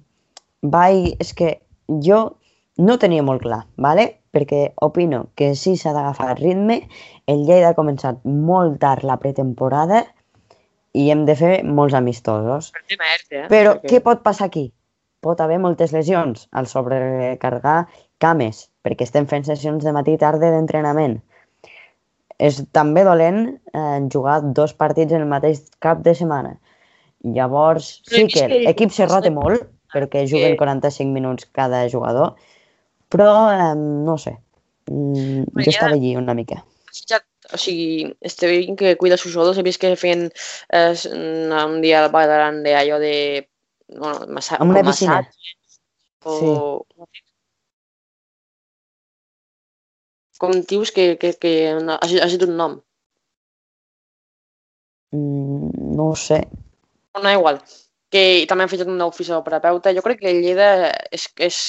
vaig, 0.62 1.14
és 1.22 1.32
que 1.32 1.60
jo 2.02 2.36
no 2.76 2.98
tenia 2.98 3.22
molt 3.22 3.42
clar, 3.42 3.64
¿vale? 3.76 4.20
perquè 4.34 4.72
opino 4.82 5.28
que 5.38 5.52
sí 5.54 5.76
s'ha 5.78 5.92
d'agafar 5.94 6.34
ritme, 6.40 6.88
el 7.30 7.44
Lleida 7.46 7.70
ha 7.70 7.78
començat 7.78 8.24
molt 8.26 8.80
tard 8.82 9.06
la 9.06 9.20
pretemporada 9.22 10.00
i 10.94 11.06
hem 11.10 11.22
de 11.28 11.36
fer 11.38 11.52
molts 11.62 11.94
amistosos. 11.94 12.72
Per 12.74 12.82
eh? 12.98 13.46
Però 13.50 13.76
Perquè- 13.76 13.92
què 13.92 14.00
pot 14.02 14.24
passar 14.26 14.48
aquí? 14.50 14.72
Pot 15.24 15.40
haver 15.40 15.58
moltes 15.62 15.94
lesions 15.96 16.48
al 16.52 16.68
sobrecarregar 16.70 17.78
cames, 18.20 18.66
perquè 18.84 19.06
estem 19.08 19.28
fent 19.30 19.46
sessions 19.48 19.84
de 19.84 19.94
matí 19.96 20.14
i 20.16 20.20
tarda 20.20 20.52
d'entrenament. 20.52 21.18
És 22.38 22.60
també 22.76 23.04
dolent 23.06 23.44
eh, 23.48 24.00
jugar 24.12 24.40
dos 24.58 24.74
partits 24.76 25.14
en 25.14 25.24
el 25.24 25.30
mateix 25.30 25.62
cap 25.84 26.02
de 26.04 26.14
setmana. 26.18 26.56
Llavors, 27.24 28.02
sí 28.10 28.26
que 28.28 28.48
l'equip 28.66 28.92
se 28.92 29.06
rota 29.08 29.30
molt, 29.32 29.64
perquè 29.94 30.26
juguen 30.28 30.58
45 30.60 31.14
minuts 31.14 31.48
cada 31.56 31.86
jugador, 31.88 32.34
però 33.08 33.30
eh, 33.54 33.72
no 33.78 34.18
sé, 34.20 34.34
mm, 34.90 35.54
jo 35.56 35.70
estava 35.70 35.94
allí 35.94 36.16
una 36.20 36.34
mica. 36.36 36.60
fitxat, 36.94 37.24
o 37.52 37.58
sigui, 37.58 38.14
este 38.20 38.48
que 38.78 38.96
cuida 38.96 39.16
els 39.16 39.24
seus 39.24 39.34
jugadors, 39.34 39.58
he 39.58 39.64
vist 39.66 39.80
que 39.82 39.94
feien 39.98 40.28
eh, 40.70 40.94
un 41.10 41.80
dia 41.82 42.04
al 42.04 42.12
Ballaran 42.12 42.62
de 42.62 42.76
allò 42.78 43.00
de... 43.02 43.48
Bueno, 43.88 44.26
massa, 44.32 44.56
Amb 44.60 44.72
una 44.72 44.82
piscina. 44.86 45.20
massatge, 45.20 45.56
O... 46.24 46.86
Com 50.40 50.52
dius 50.66 50.90
que, 50.90 51.14
que, 51.20 51.32
que 51.38 51.52
ha, 51.70 51.96
ha 52.00 52.28
sigut 52.28 52.48
un 52.48 52.56
nom? 52.58 52.72
Mm, 55.14 55.70
no 55.96 56.10
ho 56.10 56.16
sé. 56.18 56.40
No, 57.14 57.30
igual. 57.30 57.60
Que 58.10 58.24
també 58.50 58.64
han 58.64 58.72
fitxat 58.72 58.90
un 58.90 58.98
nou 58.98 59.12
fisioterapeuta. 59.14 59.92
Jo 59.94 60.02
crec 60.02 60.20
que 60.22 60.32
Lleida 60.34 60.68
és, 61.14 61.28
és, 61.48 61.60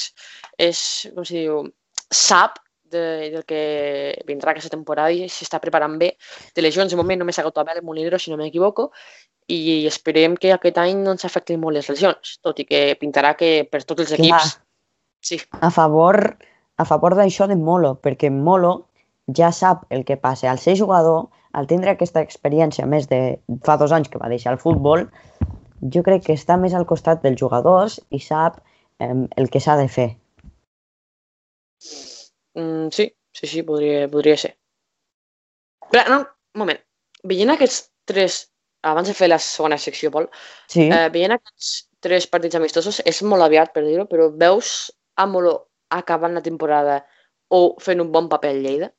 és 0.68 0.80
com 1.14 1.26
si 1.28 1.44
diu, 1.44 1.62
sap 2.10 2.58
de, 2.92 3.30
del 3.32 3.44
que 3.48 3.60
vindrà 4.28 4.52
aquesta 4.52 4.72
temporada 4.72 5.12
i 5.12 5.28
s'està 5.32 5.60
preparant 5.62 5.96
bé. 6.00 6.12
De 6.54 6.64
lesions, 6.64 6.92
de 6.92 6.98
moment 6.98 7.22
només 7.22 7.36
s'ha 7.36 7.44
acabat 7.44 7.64
Abel 7.64 7.84
Monedero, 7.86 8.18
si 8.18 8.32
no 8.32 8.38
m'equivoco, 8.40 8.90
i 9.52 9.86
esperem 9.86 10.34
que 10.40 10.52
aquest 10.52 10.78
any 10.82 10.98
no 11.04 11.14
ens 11.14 11.26
afectin 11.26 11.60
molt 11.62 11.78
les 11.78 11.88
lesions, 11.90 12.36
tot 12.42 12.58
i 12.58 12.66
que 12.66 12.82
pintarà 13.00 13.34
que 13.38 13.68
per 13.70 13.84
tots 13.84 14.06
els 14.06 14.14
Clar. 14.14 14.40
equips... 14.40 14.56
Sí, 15.26 15.40
a 15.58 15.70
favor, 15.74 16.36
a 16.78 16.84
favor 16.86 17.16
d'això 17.18 17.48
de 17.50 17.56
Molo, 17.58 17.96
perquè 18.02 18.30
Molo 18.30 18.74
ja 19.34 19.50
sap 19.50 19.86
el 19.90 20.04
que 20.06 20.18
passa. 20.20 20.50
Al 20.50 20.60
ser 20.62 20.76
jugador, 20.78 21.26
al 21.52 21.66
tindre 21.66 21.94
aquesta 21.94 22.22
experiència 22.22 22.86
més 22.86 23.08
de 23.10 23.38
fa 23.66 23.78
dos 23.80 23.94
anys 23.96 24.10
que 24.12 24.20
va 24.22 24.30
deixar 24.30 24.52
el 24.54 24.60
futbol, 24.62 25.06
jo 25.94 26.02
crec 26.06 26.26
que 26.26 26.36
està 26.36 26.58
més 26.60 26.74
al 26.74 26.86
costat 26.86 27.24
dels 27.24 27.40
jugadors 27.40 27.98
i 28.10 28.20
sap 28.22 28.60
eh, 29.00 29.14
el 29.36 29.50
que 29.50 29.62
s'ha 29.62 29.78
de 29.80 29.88
fer. 29.88 30.10
Mm, 32.56 32.88
sí, 32.96 33.06
sí, 33.36 33.46
sí, 33.46 33.62
podria, 33.62 34.06
podria 34.10 34.36
ser. 34.40 34.54
Però, 35.92 36.02
no, 36.10 36.18
un 36.56 36.64
moment. 36.64 36.80
Veient 37.26 37.52
aquests 37.54 37.90
tres, 38.08 38.40
abans 38.86 39.08
de 39.10 39.14
fer 39.18 39.28
la 39.30 39.38
segona 39.42 39.78
secció, 39.78 40.10
Pol, 40.14 40.28
Sí, 40.70 40.88
Eh, 40.90 41.08
veient 41.14 41.32
aquests 41.36 41.88
tres 42.02 42.26
partits 42.30 42.54
amistosos, 42.58 43.00
és 43.04 43.22
molt 43.22 43.42
aviat 43.42 43.72
per 43.74 43.82
dir-ho, 43.86 44.04
però 44.10 44.28
veus 44.30 44.90
a 45.16 45.26
Molo 45.26 45.54
acabant 45.90 46.34
la 46.34 46.42
temporada 46.42 47.00
o 47.48 47.76
fent 47.80 48.00
un 48.02 48.10
bon 48.12 48.28
paper 48.28 48.50
al 48.50 48.62
Lleida? 48.62 48.92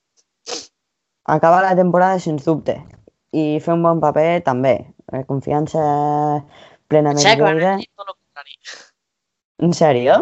acabar 1.27 1.61
la 1.63 1.75
temporada 1.75 2.19
sens 2.23 2.45
dubte 2.47 2.77
i 3.35 3.59
fer 3.59 3.73
un 3.75 3.81
bon 3.83 3.99
paper 3.99 4.41
també. 4.45 4.77
Eh, 5.11 5.23
Confiança 5.27 5.81
plenament 6.87 7.41
van 7.41 7.57
Lleida. 7.59 7.77
En 9.59 9.73
sèrio? 9.73 10.15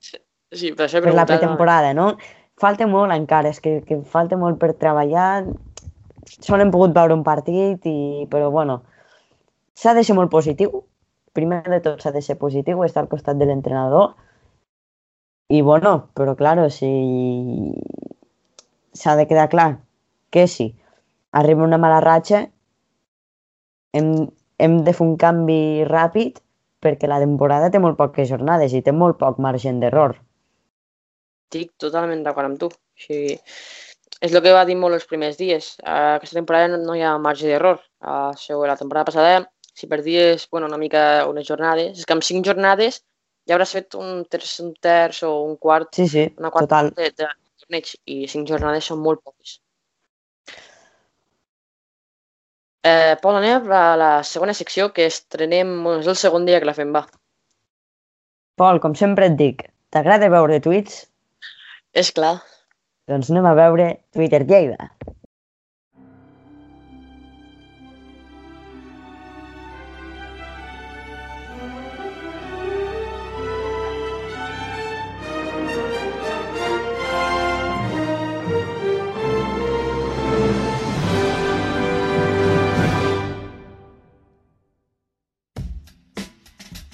Sí, 0.00 0.70
per 0.76 0.86
això 0.86 0.98
he 0.98 1.02
Per 1.04 1.12
la 1.12 1.24
preguntat. 1.24 1.28
pretemporada, 1.32 1.92
no? 1.96 2.16
Falta 2.62 2.86
molt 2.86 3.14
encara, 3.14 3.50
és 3.50 3.60
que, 3.62 3.80
que 3.86 4.00
falta 4.14 4.38
molt 4.38 4.60
per 4.62 4.72
treballar. 4.78 5.44
Sol 6.32 6.62
hem 6.62 6.72
pogut 6.74 6.94
veure 6.96 7.16
un 7.16 7.24
partit, 7.26 7.86
i, 7.86 8.26
però 8.30 8.50
bueno, 8.54 8.80
s'ha 9.78 9.94
de 9.98 10.04
ser 10.06 10.16
molt 10.18 10.32
positiu. 10.32 10.84
Primer 11.36 11.62
de 11.66 11.80
tot 11.84 12.02
s'ha 12.04 12.12
de 12.14 12.22
ser 12.24 12.36
positiu, 12.40 12.82
estar 12.84 13.02
al 13.04 13.10
costat 13.12 13.38
de 13.40 13.48
l'entrenador. 13.48 14.12
I 15.52 15.60
bueno, 15.62 16.08
però 16.16 16.36
claro, 16.36 16.68
si 16.70 16.92
s'ha 18.96 19.16
de 19.16 19.26
quedar 19.28 19.48
clar 19.52 19.70
que 20.32 20.46
si 20.48 20.74
arriba 21.32 21.64
una 21.64 21.80
mala 21.80 22.00
ratxa, 22.04 22.46
hem, 23.92 24.08
hem 24.58 24.78
de 24.86 24.94
fer 24.96 25.06
un 25.06 25.16
canvi 25.20 25.84
ràpid 25.88 26.40
perquè 26.82 27.08
la 27.08 27.20
temporada 27.22 27.70
té 27.70 27.80
molt 27.82 27.98
poques 28.00 28.28
jornades 28.28 28.72
i 28.74 28.82
té 28.82 28.92
molt 28.92 29.18
poc 29.20 29.40
marge 29.40 29.72
d'error. 29.82 30.16
Estic 31.52 31.74
totalment 31.76 32.22
d'acord 32.24 32.48
amb 32.48 32.58
tu. 32.60 32.68
O 32.72 33.02
sigui, 33.04 33.34
és 34.24 34.32
el 34.32 34.40
que 34.40 34.54
va 34.56 34.64
dir 34.64 34.76
molt 34.80 34.96
els 34.96 35.04
primers 35.08 35.36
dies. 35.36 35.74
Uh, 35.82 36.16
aquesta 36.16 36.38
temporada 36.38 36.70
no, 36.72 36.78
no 36.80 36.94
hi 36.96 37.02
ha 37.04 37.18
marge 37.20 37.44
d'error. 37.50 37.82
Uh, 38.00 38.32
la 38.64 38.76
temporada 38.80 39.04
passada, 39.10 39.50
si 39.76 39.86
perdies 39.86 40.48
bueno, 40.50 40.66
una 40.66 40.78
mica 40.80 41.26
unes 41.28 41.46
jornades, 41.46 41.98
és 41.98 42.08
que 42.08 42.16
amb 42.16 42.24
cinc 42.24 42.46
jornades 42.48 43.02
ja 43.44 43.58
hauràs 43.58 43.74
fet 43.76 43.98
un 43.98 44.24
terç, 44.32 44.54
un 44.64 44.72
terç 44.80 45.22
o 45.28 45.34
un 45.44 45.58
quart, 45.60 45.92
Sí, 45.98 46.08
sí, 46.08 46.24
una 46.38 46.50
quarta 46.54 46.88
total. 46.88 46.90
de, 46.96 47.10
de 47.20 47.28
torneig 47.60 47.92
i 48.06 48.22
cinc 48.32 48.48
jornades 48.48 48.88
són 48.88 49.04
molt 49.04 49.20
poques. 49.20 49.58
Eh, 52.82 53.14
Pol, 53.22 53.36
anem 53.38 53.68
a 53.70 53.84
la 54.00 54.10
segona 54.26 54.56
secció 54.56 54.88
que 54.96 55.04
estrenem, 55.06 55.76
és 56.00 56.08
el 56.08 56.16
segon 56.16 56.48
dia 56.48 56.58
que 56.62 56.66
la 56.66 56.74
fem, 56.74 56.96
va. 56.96 57.04
Pol, 58.56 58.80
com 58.80 58.96
sempre 58.98 59.28
et 59.28 59.36
dic, 59.38 59.66
t'agrada 59.92 60.32
veure 60.32 60.62
tuits? 60.64 61.02
És 61.92 62.08
clar. 62.16 62.38
Doncs 63.10 63.28
anem 63.28 63.46
a 63.50 63.52
veure 63.58 63.86
Twitter 64.16 64.46
Lleida. 64.48 64.88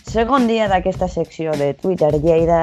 Segon 0.08 0.48
dia 0.48 0.66
d'aquesta 0.66 1.06
secció 1.06 1.52
de 1.60 1.74
Twitter 1.78 2.10
Lleida 2.18 2.62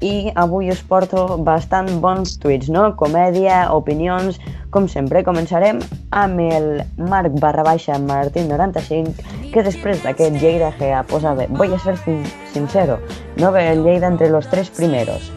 i 0.00 0.30
avui 0.34 0.70
us 0.70 0.82
porto 0.82 1.38
bastant 1.38 1.88
bons 2.02 2.36
tuits, 2.38 2.68
no? 2.68 2.94
Comèdia, 2.96 3.70
opinions, 3.72 4.40
com 4.70 4.88
sempre. 4.88 5.22
Començarem 5.24 5.78
amb 6.10 6.40
el 6.40 6.82
Marc 6.98 7.38
barra 7.40 7.62
baixa 7.62 7.98
Martín 7.98 8.48
95, 8.50 9.14
que 9.52 9.62
després 9.62 10.02
d'aquest 10.02 10.36
Lleida 10.42 10.72
que 10.78 10.90
posava 11.08 11.46
voy 11.48 11.72
a 11.74 11.78
ser 11.78 11.96
sin- 12.04 12.26
sincero, 12.52 12.98
no 13.36 13.52
veo 13.52 13.72
el 13.72 13.84
Lleida 13.84 14.08
entre 14.08 14.30
los 14.30 14.48
tres 14.50 14.70
primeros. 14.70 15.30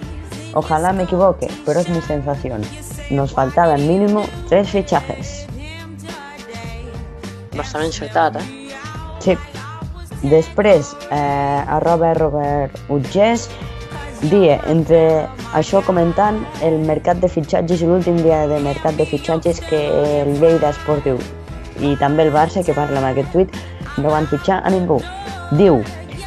Ojalá 0.54 0.92
me 0.94 1.04
equivoque, 1.04 1.48
pero 1.66 1.80
es 1.80 1.90
mi 1.90 2.02
sensación. 2.02 2.62
Nos 3.12 3.32
faltaban 3.34 3.88
mínimo 3.88 4.24
tres 4.50 4.70
fichajes. 4.70 5.46
Bastant 7.56 7.86
encertat, 7.86 8.36
eh? 8.38 8.70
Sí. 9.20 9.38
Després, 10.24 10.96
eh, 11.12 11.64
arroba 11.68 12.14
Robert 12.14 12.74
Utgés, 12.90 13.50
dia 14.26 14.58
entre 14.66 15.00
això 15.54 15.82
comentant 15.86 16.40
el 16.66 16.80
mercat 16.88 17.20
de 17.22 17.30
fitxatges 17.30 17.84
i 17.84 17.90
l'últim 17.90 18.18
dia 18.24 18.46
de 18.50 18.58
mercat 18.66 18.98
de 18.98 19.06
fitxatges 19.06 19.62
que 19.70 19.82
el 20.22 20.40
Lleida 20.42 20.72
Esportiu 20.74 21.20
i 21.80 21.94
també 22.02 22.26
el 22.26 22.34
Barça, 22.34 22.64
que 22.66 22.74
parla 22.74 23.00
en 23.00 23.06
aquest 23.12 23.30
tuit, 23.36 23.54
no 24.02 24.10
van 24.10 24.26
fitxar 24.30 24.64
a 24.66 24.72
ningú. 24.74 24.98
Diu, 25.60 25.84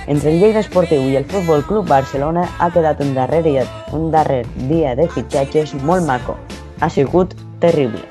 entre 0.07 0.31
el 0.31 0.38
Lleida 0.38 0.62
Esportiu 0.62 1.09
i 1.11 1.18
el 1.18 1.26
Futbol 1.26 1.64
Club 1.66 1.88
Barcelona 1.90 2.46
ha 2.59 2.70
quedat 2.70 3.03
un 3.03 3.12
darrer, 3.18 3.42
dia, 3.42 3.66
un 3.92 4.11
darrer 4.14 4.44
dia 4.70 4.94
de 4.94 5.09
fitxatges 5.11 5.74
molt 5.83 6.07
maco. 6.07 6.38
Ha 6.81 6.88
sigut 6.88 7.35
terrible. 7.61 8.07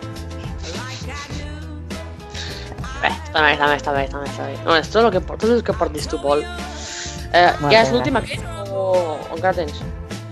Bé, 2.99 3.15
està 3.15 3.41
bé, 3.41 3.55
està 3.55 3.71
bé, 3.71 3.79
està 3.79 3.95
bé, 3.95 4.05
està 4.05 4.19
bé. 4.19 4.27
Està 4.27 4.51
bé. 4.51 4.61
No, 4.67 4.75
és 4.75 4.91
tot 4.91 5.05
el 5.05 5.11
que, 5.15 5.23
tot 5.31 5.49
el 5.49 5.63
que 5.63 5.79
portis 5.79 6.11
tu, 6.11 6.19
Pol. 6.19 6.43
Eh, 7.31 7.51
ja 7.69 7.83
és 7.85 7.93
l'últim 7.93 8.19
aquest 8.19 8.58
o, 8.79 9.17
o 9.19 9.35
encara 9.37 9.57
tens? 9.61 9.83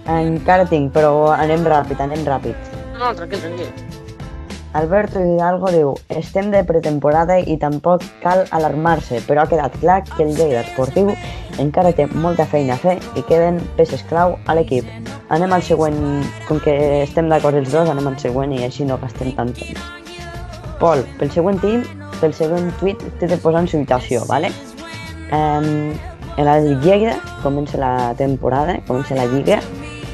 Encara 0.07 0.67
tinc, 0.71 0.93
però 0.95 1.33
anem 1.36 1.67
ràpid, 1.67 2.01
anem 2.03 2.23
ràpid. 2.27 2.75
No, 2.95 3.05
no, 3.05 3.13
tranquil, 3.15 3.43
tranquil. 3.43 3.97
Alberto 4.77 5.19
Hidalgo 5.19 5.71
diu 5.73 5.93
estem 6.13 6.51
de 6.53 6.60
pretemporada 6.67 7.38
i 7.39 7.55
tampoc 7.57 8.03
cal 8.21 8.43
alarmar-se, 8.53 9.23
però 9.25 9.43
ha 9.43 9.49
quedat 9.49 9.77
clar 9.81 10.01
que 10.05 10.23
el 10.25 10.36
Lleida 10.38 10.62
Esportiu 10.62 11.13
encara 11.63 11.93
té 11.97 12.05
molta 12.13 12.45
feina 12.45 12.75
a 12.75 12.81
fer 12.81 12.97
i 13.17 13.23
queden 13.29 13.57
peces 13.77 14.03
clau 14.12 14.36
a 14.45 14.57
l'equip. 14.57 14.86
Anem 15.33 15.55
al 15.55 15.63
següent, 15.65 15.97
com 16.47 16.60
que 16.63 16.75
estem 17.01 17.31
d'acord 17.31 17.57
els 17.57 17.71
dos, 17.73 17.89
anem 17.89 18.12
al 18.12 18.19
següent 18.21 18.53
i 18.53 18.63
així 18.67 18.86
no 18.86 18.99
gastem 19.01 19.33
tant 19.39 19.55
temps. 19.57 19.81
Pol, 20.77 21.01
pel 21.17 21.33
següent 21.33 21.57
team, 21.63 21.81
pel 22.21 22.36
següent 22.38 22.69
tuit 22.77 23.01
t'he 23.17 23.31
de 23.31 23.39
posar 23.41 23.63
en 23.65 23.71
situació, 23.71 24.27
¿vale? 24.29 24.53
Um, 25.33 25.97
L'Atlètic 26.38 26.84
Lleida 26.86 27.15
comença 27.43 27.80
la 27.82 28.13
temporada, 28.17 28.78
comença 28.88 29.17
la 29.17 29.26
Lliga, 29.26 29.62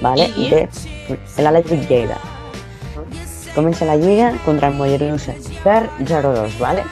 ¿vale? 0.01 0.29
I? 0.37 0.49
De 0.49 1.43
l'Atlètic 1.43 1.89
Lleida 1.89 2.19
comença 3.53 3.85
la 3.85 3.95
lliga 3.95 4.33
contra 4.45 4.69
el 4.69 4.75
Mollerussa 4.75 5.33
per 5.63 5.89
0-2, 5.99 6.57
¿vale? 6.59 6.83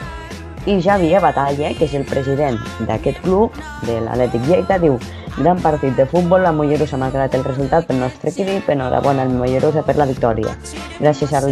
I 0.64 0.80
Javier 0.80 1.20
Batalla, 1.20 1.72
que 1.74 1.88
és 1.88 1.94
el 1.98 2.04
president 2.06 2.60
d'aquest 2.86 3.18
club, 3.24 3.50
de 3.82 3.98
l'Atlètic 3.98 4.46
Lleida, 4.46 4.78
diu 4.78 4.98
Gran 5.32 5.62
partit 5.64 5.96
de 5.96 6.04
futbol, 6.04 6.42
la 6.44 6.52
Mollerussa 6.52 6.98
ha 6.98 7.00
malgrat 7.00 7.32
el 7.34 7.44
resultat 7.46 7.86
pel 7.88 8.02
nostre 8.02 8.28
equip, 8.28 8.68
enhorabona 8.68 9.24
al 9.24 9.32
Mollerussa 9.32 9.80
per 9.86 9.96
la 9.96 10.04
victòria. 10.04 10.52
Gràcies 11.00 11.32
al, 11.32 11.48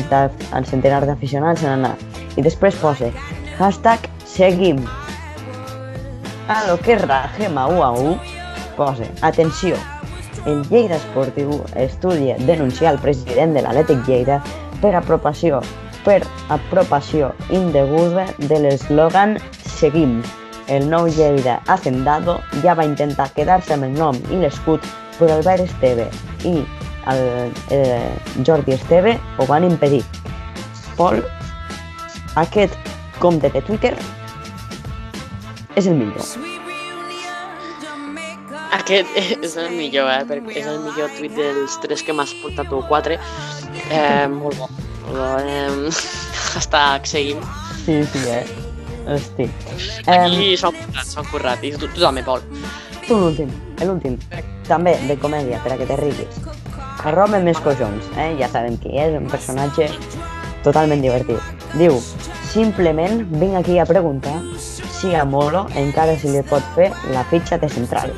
al 0.52 0.66
centenar 0.68 1.00
d'aficionats 1.08 1.64
en 1.64 1.72
anar. 1.78 1.94
I 2.36 2.44
després 2.44 2.76
posa 2.76 3.08
hashtag 3.56 4.04
seguim. 4.28 4.84
A 6.50 6.66
lo 6.66 6.80
que 6.80 6.98
rajema 6.98 7.68
u 7.68 7.80
a 7.80 7.94
atenció, 9.22 9.76
el 10.46 10.68
Lleida 10.68 10.96
Esportiu 10.96 11.62
estudia 11.76 12.34
denunciar 12.38 12.94
el 12.94 12.98
president 12.98 13.54
de 13.54 13.62
l'Atlètic 13.62 14.02
Lleida 14.08 14.40
per 14.82 14.96
apropació, 14.98 15.60
per 16.02 16.24
apropació 16.48 17.30
indeguda 17.54 18.26
de 18.50 18.58
l'eslògan 18.66 19.38
Seguim. 19.76 20.24
El 20.66 20.90
nou 20.90 21.06
Lleida 21.06 21.60
Hacendado 21.68 22.40
ja 22.64 22.74
va 22.74 22.90
intentar 22.90 23.30
quedar-se 23.38 23.78
amb 23.78 23.86
el 23.86 23.94
nom 23.94 24.18
i 24.34 24.42
l'escut, 24.42 24.82
però 25.20 25.38
Albert 25.38 25.70
Esteve 25.70 26.10
i 26.42 26.64
el 27.14 27.54
eh, 27.70 28.10
Jordi 28.42 28.74
Esteve 28.74 29.20
ho 29.38 29.46
van 29.46 29.70
impedir. 29.70 30.02
Pol, 30.98 31.22
aquest 32.34 32.74
compte 33.22 33.54
de 33.54 33.62
Twitter 33.62 33.94
és 35.76 35.86
el 35.86 35.98
millor. 35.98 36.24
Aquest 38.76 39.16
és 39.46 39.56
el 39.60 39.70
millor, 39.74 40.10
eh? 40.12 40.24
Perquè 40.28 40.56
és 40.62 40.68
el 40.70 40.80
millor 40.84 41.12
tuit 41.18 41.34
dels 41.36 41.76
tres 41.84 42.04
que 42.06 42.14
m'has 42.16 42.34
portat 42.42 42.70
tu, 42.70 42.82
quatre. 42.90 43.18
Eh, 43.90 44.26
molt 44.32 44.58
bo. 44.58 44.70
Molt 45.06 45.16
bo. 45.16 45.30
Eh, 45.42 45.92
hashtag 46.54 47.06
seguim. 47.06 47.42
Sí, 47.84 48.00
sí, 48.12 48.26
eh? 48.30 48.44
Hosti. 49.10 49.48
Aquí 50.06 50.56
s'han 50.60 50.76
currat, 50.76 51.06
s'han 51.08 51.28
currat. 51.30 51.64
I 51.64 51.72
tu, 51.74 51.88
tu 51.88 52.02
també, 52.02 52.22
Pol. 52.26 52.42
Tu 53.06 53.16
l'últim, 53.16 53.50
l'últim. 53.82 54.18
També 54.68 54.94
de 55.08 55.16
comèdia, 55.18 55.58
per 55.64 55.74
a 55.74 55.78
que 55.80 55.88
te 55.88 55.96
riguis. 55.98 56.42
Arroba 57.08 57.40
més 57.42 57.58
collons, 57.64 58.10
eh? 58.20 58.34
Ja 58.38 58.50
sabem 58.52 58.76
qui 58.82 58.92
és, 59.00 59.16
un 59.16 59.26
personatge 59.32 59.88
totalment 60.66 61.02
divertit. 61.02 61.40
Diu, 61.80 61.96
simplement 62.52 63.24
vinc 63.40 63.56
aquí 63.62 63.78
a 63.80 63.86
preguntar 63.88 64.36
si 65.00 65.14
a 65.14 65.24
Molo 65.24 65.66
encara 65.80 66.16
se 66.20 66.28
li 66.28 66.42
pot 66.46 66.62
fer 66.76 66.90
la 67.14 67.24
fitxa 67.30 67.58
de 67.58 67.68
central. 67.72 68.12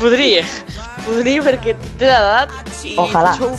Podria. 0.00 0.42
Podria 1.06 1.42
perquè 1.46 1.74
té 2.00 2.08
l'edat 2.10 2.52
i 2.84 2.96
Ojalà. 3.00 3.36
sou 3.38 3.54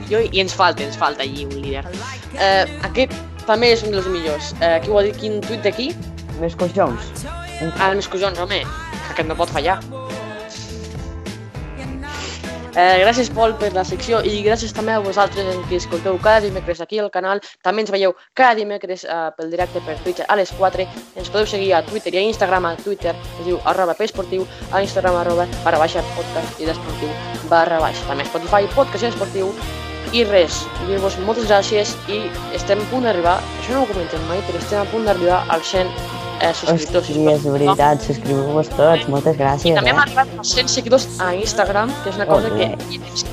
millor 0.00 0.28
i 0.30 0.40
ens 0.40 0.54
falta, 0.54 0.84
ens 0.86 0.96
falta 0.96 1.24
allí 1.26 1.44
un 1.46 1.56
líder. 1.60 1.84
Eh, 2.38 2.64
aquest 2.86 3.12
també 3.46 3.72
és 3.74 3.82
un 3.86 3.92
dels 3.94 4.06
millors. 4.12 4.54
Eh, 4.60 4.78
qui 4.84 4.90
ho 4.90 4.98
ha 4.98 5.04
dit? 5.06 5.16
Quin 5.20 5.40
tuit 5.44 5.62
d'aquí? 5.66 5.90
Més 6.40 6.54
collons. 6.58 7.26
Ah, 7.78 7.90
el 7.90 7.96
més 8.00 8.08
collons, 8.08 8.38
home. 8.38 8.62
Aquest 9.10 9.28
no 9.28 9.36
pot 9.38 9.50
fallar. 9.50 9.78
Eh, 12.76 12.98
gràcies, 13.00 13.30
Pol, 13.32 13.54
per 13.56 13.70
la 13.72 13.86
secció 13.88 14.18
i 14.20 14.42
gràcies 14.44 14.74
també 14.76 14.92
a 14.92 15.00
vosaltres 15.00 15.46
en 15.48 15.62
qui 15.64 15.78
escolteu 15.80 16.18
cada 16.20 16.42
dimecres 16.44 16.82
aquí 16.84 16.98
al 17.00 17.08
canal. 17.14 17.40
També 17.64 17.80
ens 17.80 17.92
veieu 17.94 18.12
cada 18.36 18.52
dimecres 18.58 19.06
eh, 19.08 19.20
pel 19.38 19.48
directe 19.54 19.80
per 19.86 19.94
Twitch 20.04 20.20
a 20.28 20.36
les 20.36 20.52
4. 20.58 20.84
Ens 21.16 21.30
podeu 21.32 21.48
seguir 21.48 21.70
a 21.72 21.80
Twitter 21.86 22.12
i 22.12 22.20
a 22.20 22.26
Instagram, 22.26 22.68
a 22.68 22.74
Twitter, 22.82 23.14
es 23.16 23.46
diu 23.48 23.56
arroba 23.64 23.96
pesportiu, 23.96 24.44
a 24.68 24.84
Instagram 24.84 25.16
arroba 25.22 25.48
barra 25.64 25.80
baixa 25.80 26.04
podcast 26.18 26.60
i 26.60 26.68
d'esportiu 26.68 27.16
barra 27.48 27.80
baixa. 27.80 28.04
També 28.10 28.28
Spotify, 28.28 28.68
podcast 28.76 29.08
i 29.08 29.10
esportiu. 29.14 29.50
I 30.12 30.28
res, 30.28 30.60
dir-vos 30.84 31.16
moltes 31.24 31.48
gràcies 31.48 31.96
i 32.12 32.26
estem 32.60 32.84
a 32.84 32.92
punt 32.92 33.08
d'arribar, 33.08 33.40
això 33.56 33.72
no 33.72 33.86
ho 33.86 33.90
comentem 33.90 34.28
mai, 34.28 34.44
però 34.44 34.60
estem 34.60 34.84
a 34.84 34.86
punt 34.92 35.08
d'arribar 35.08 35.46
als 35.48 35.72
100 35.72 36.25
eh, 36.40 36.52
subscriptors. 36.54 37.08
Hosti, 37.10 37.26
és 37.32 37.46
veritat, 37.46 38.02
subscriu-vos 38.06 38.68
tots, 38.74 39.08
moltes 39.12 39.36
I 39.36 39.40
gràcies, 39.42 39.76
també 39.78 39.92
hem 39.92 40.00
eh? 40.00 40.04
arribat 40.06 40.34
als 40.38 40.52
100 40.54 40.72
seguidors 40.74 41.06
a 41.22 41.32
Instagram, 41.34 41.92
que 42.02 42.12
és 42.12 42.20
una 42.20 42.26
cosa 42.30 42.50
que, 42.54 42.68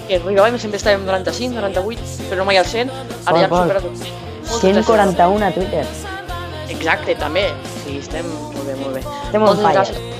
que 0.07 0.19
arribàvem 0.19 0.59
sempre 0.61 0.81
estàvem 0.81 1.05
95, 1.07 1.55
98, 1.59 2.29
però 2.31 2.47
mai 2.47 2.57
al 2.61 2.69
100, 2.69 2.93
ara 3.25 3.43
ja 3.43 3.49
hem 3.49 3.55
superat 3.57 3.89
els 3.91 3.99
100. 4.07 4.23
Moltes 4.43 4.63
gràcies. 4.63 4.85
141 4.87 5.47
a 5.47 5.51
Twitter. 5.57 5.85
Exacte, 6.73 7.15
també. 7.19 7.45
Sí, 7.83 7.99
estem 7.99 8.27
molt 8.27 8.65
bé, 8.67 8.75
molt 8.81 8.97
bé. 8.97 9.03
Estem 9.25 9.41
on 9.41 9.47
Moltes 9.47 9.65
fire. 9.65 9.79
gràcies. 9.79 10.11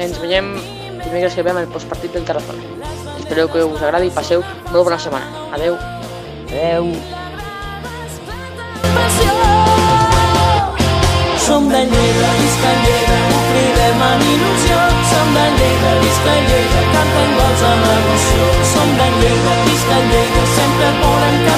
Ens 0.00 0.20
veiem 0.22 0.54
dimecres 1.04 1.34
que 1.36 1.42
ve 1.44 1.50
amb 1.52 1.60
el 1.60 1.68
postpartit 1.68 2.14
del 2.16 2.24
Tarazona. 2.24 2.62
Espero 3.18 3.48
que 3.52 3.64
us 3.64 3.82
agradi 3.82 4.08
i 4.08 4.14
passeu 4.14 4.44
molt 4.72 4.84
bona 4.84 4.98
setmana. 4.98 5.48
Adeu. 5.52 5.76
Adeu. 6.50 7.19
Som 11.50 11.68
de 11.68 11.78
Lleida, 11.78 12.28
visca 12.38 12.72
Lleida, 12.82 13.16
cridem 13.50 14.02
amb 14.08 14.22
il·lusió. 14.22 14.76
Som 15.10 15.32
de 15.34 15.46
Lleida, 15.56 15.96
visca 16.04 16.36
Lleida, 16.46 16.84
cantem 16.94 17.34
gols 17.40 17.64
amb 17.72 17.90
emoció. 17.96 18.50
Som 18.72 18.96
de 19.00 19.08
Lleida, 19.18 19.56
visca 19.66 19.98
Lleida, 20.12 20.44
sempre 20.54 20.92
volem 21.02 21.34
campió. 21.34 21.49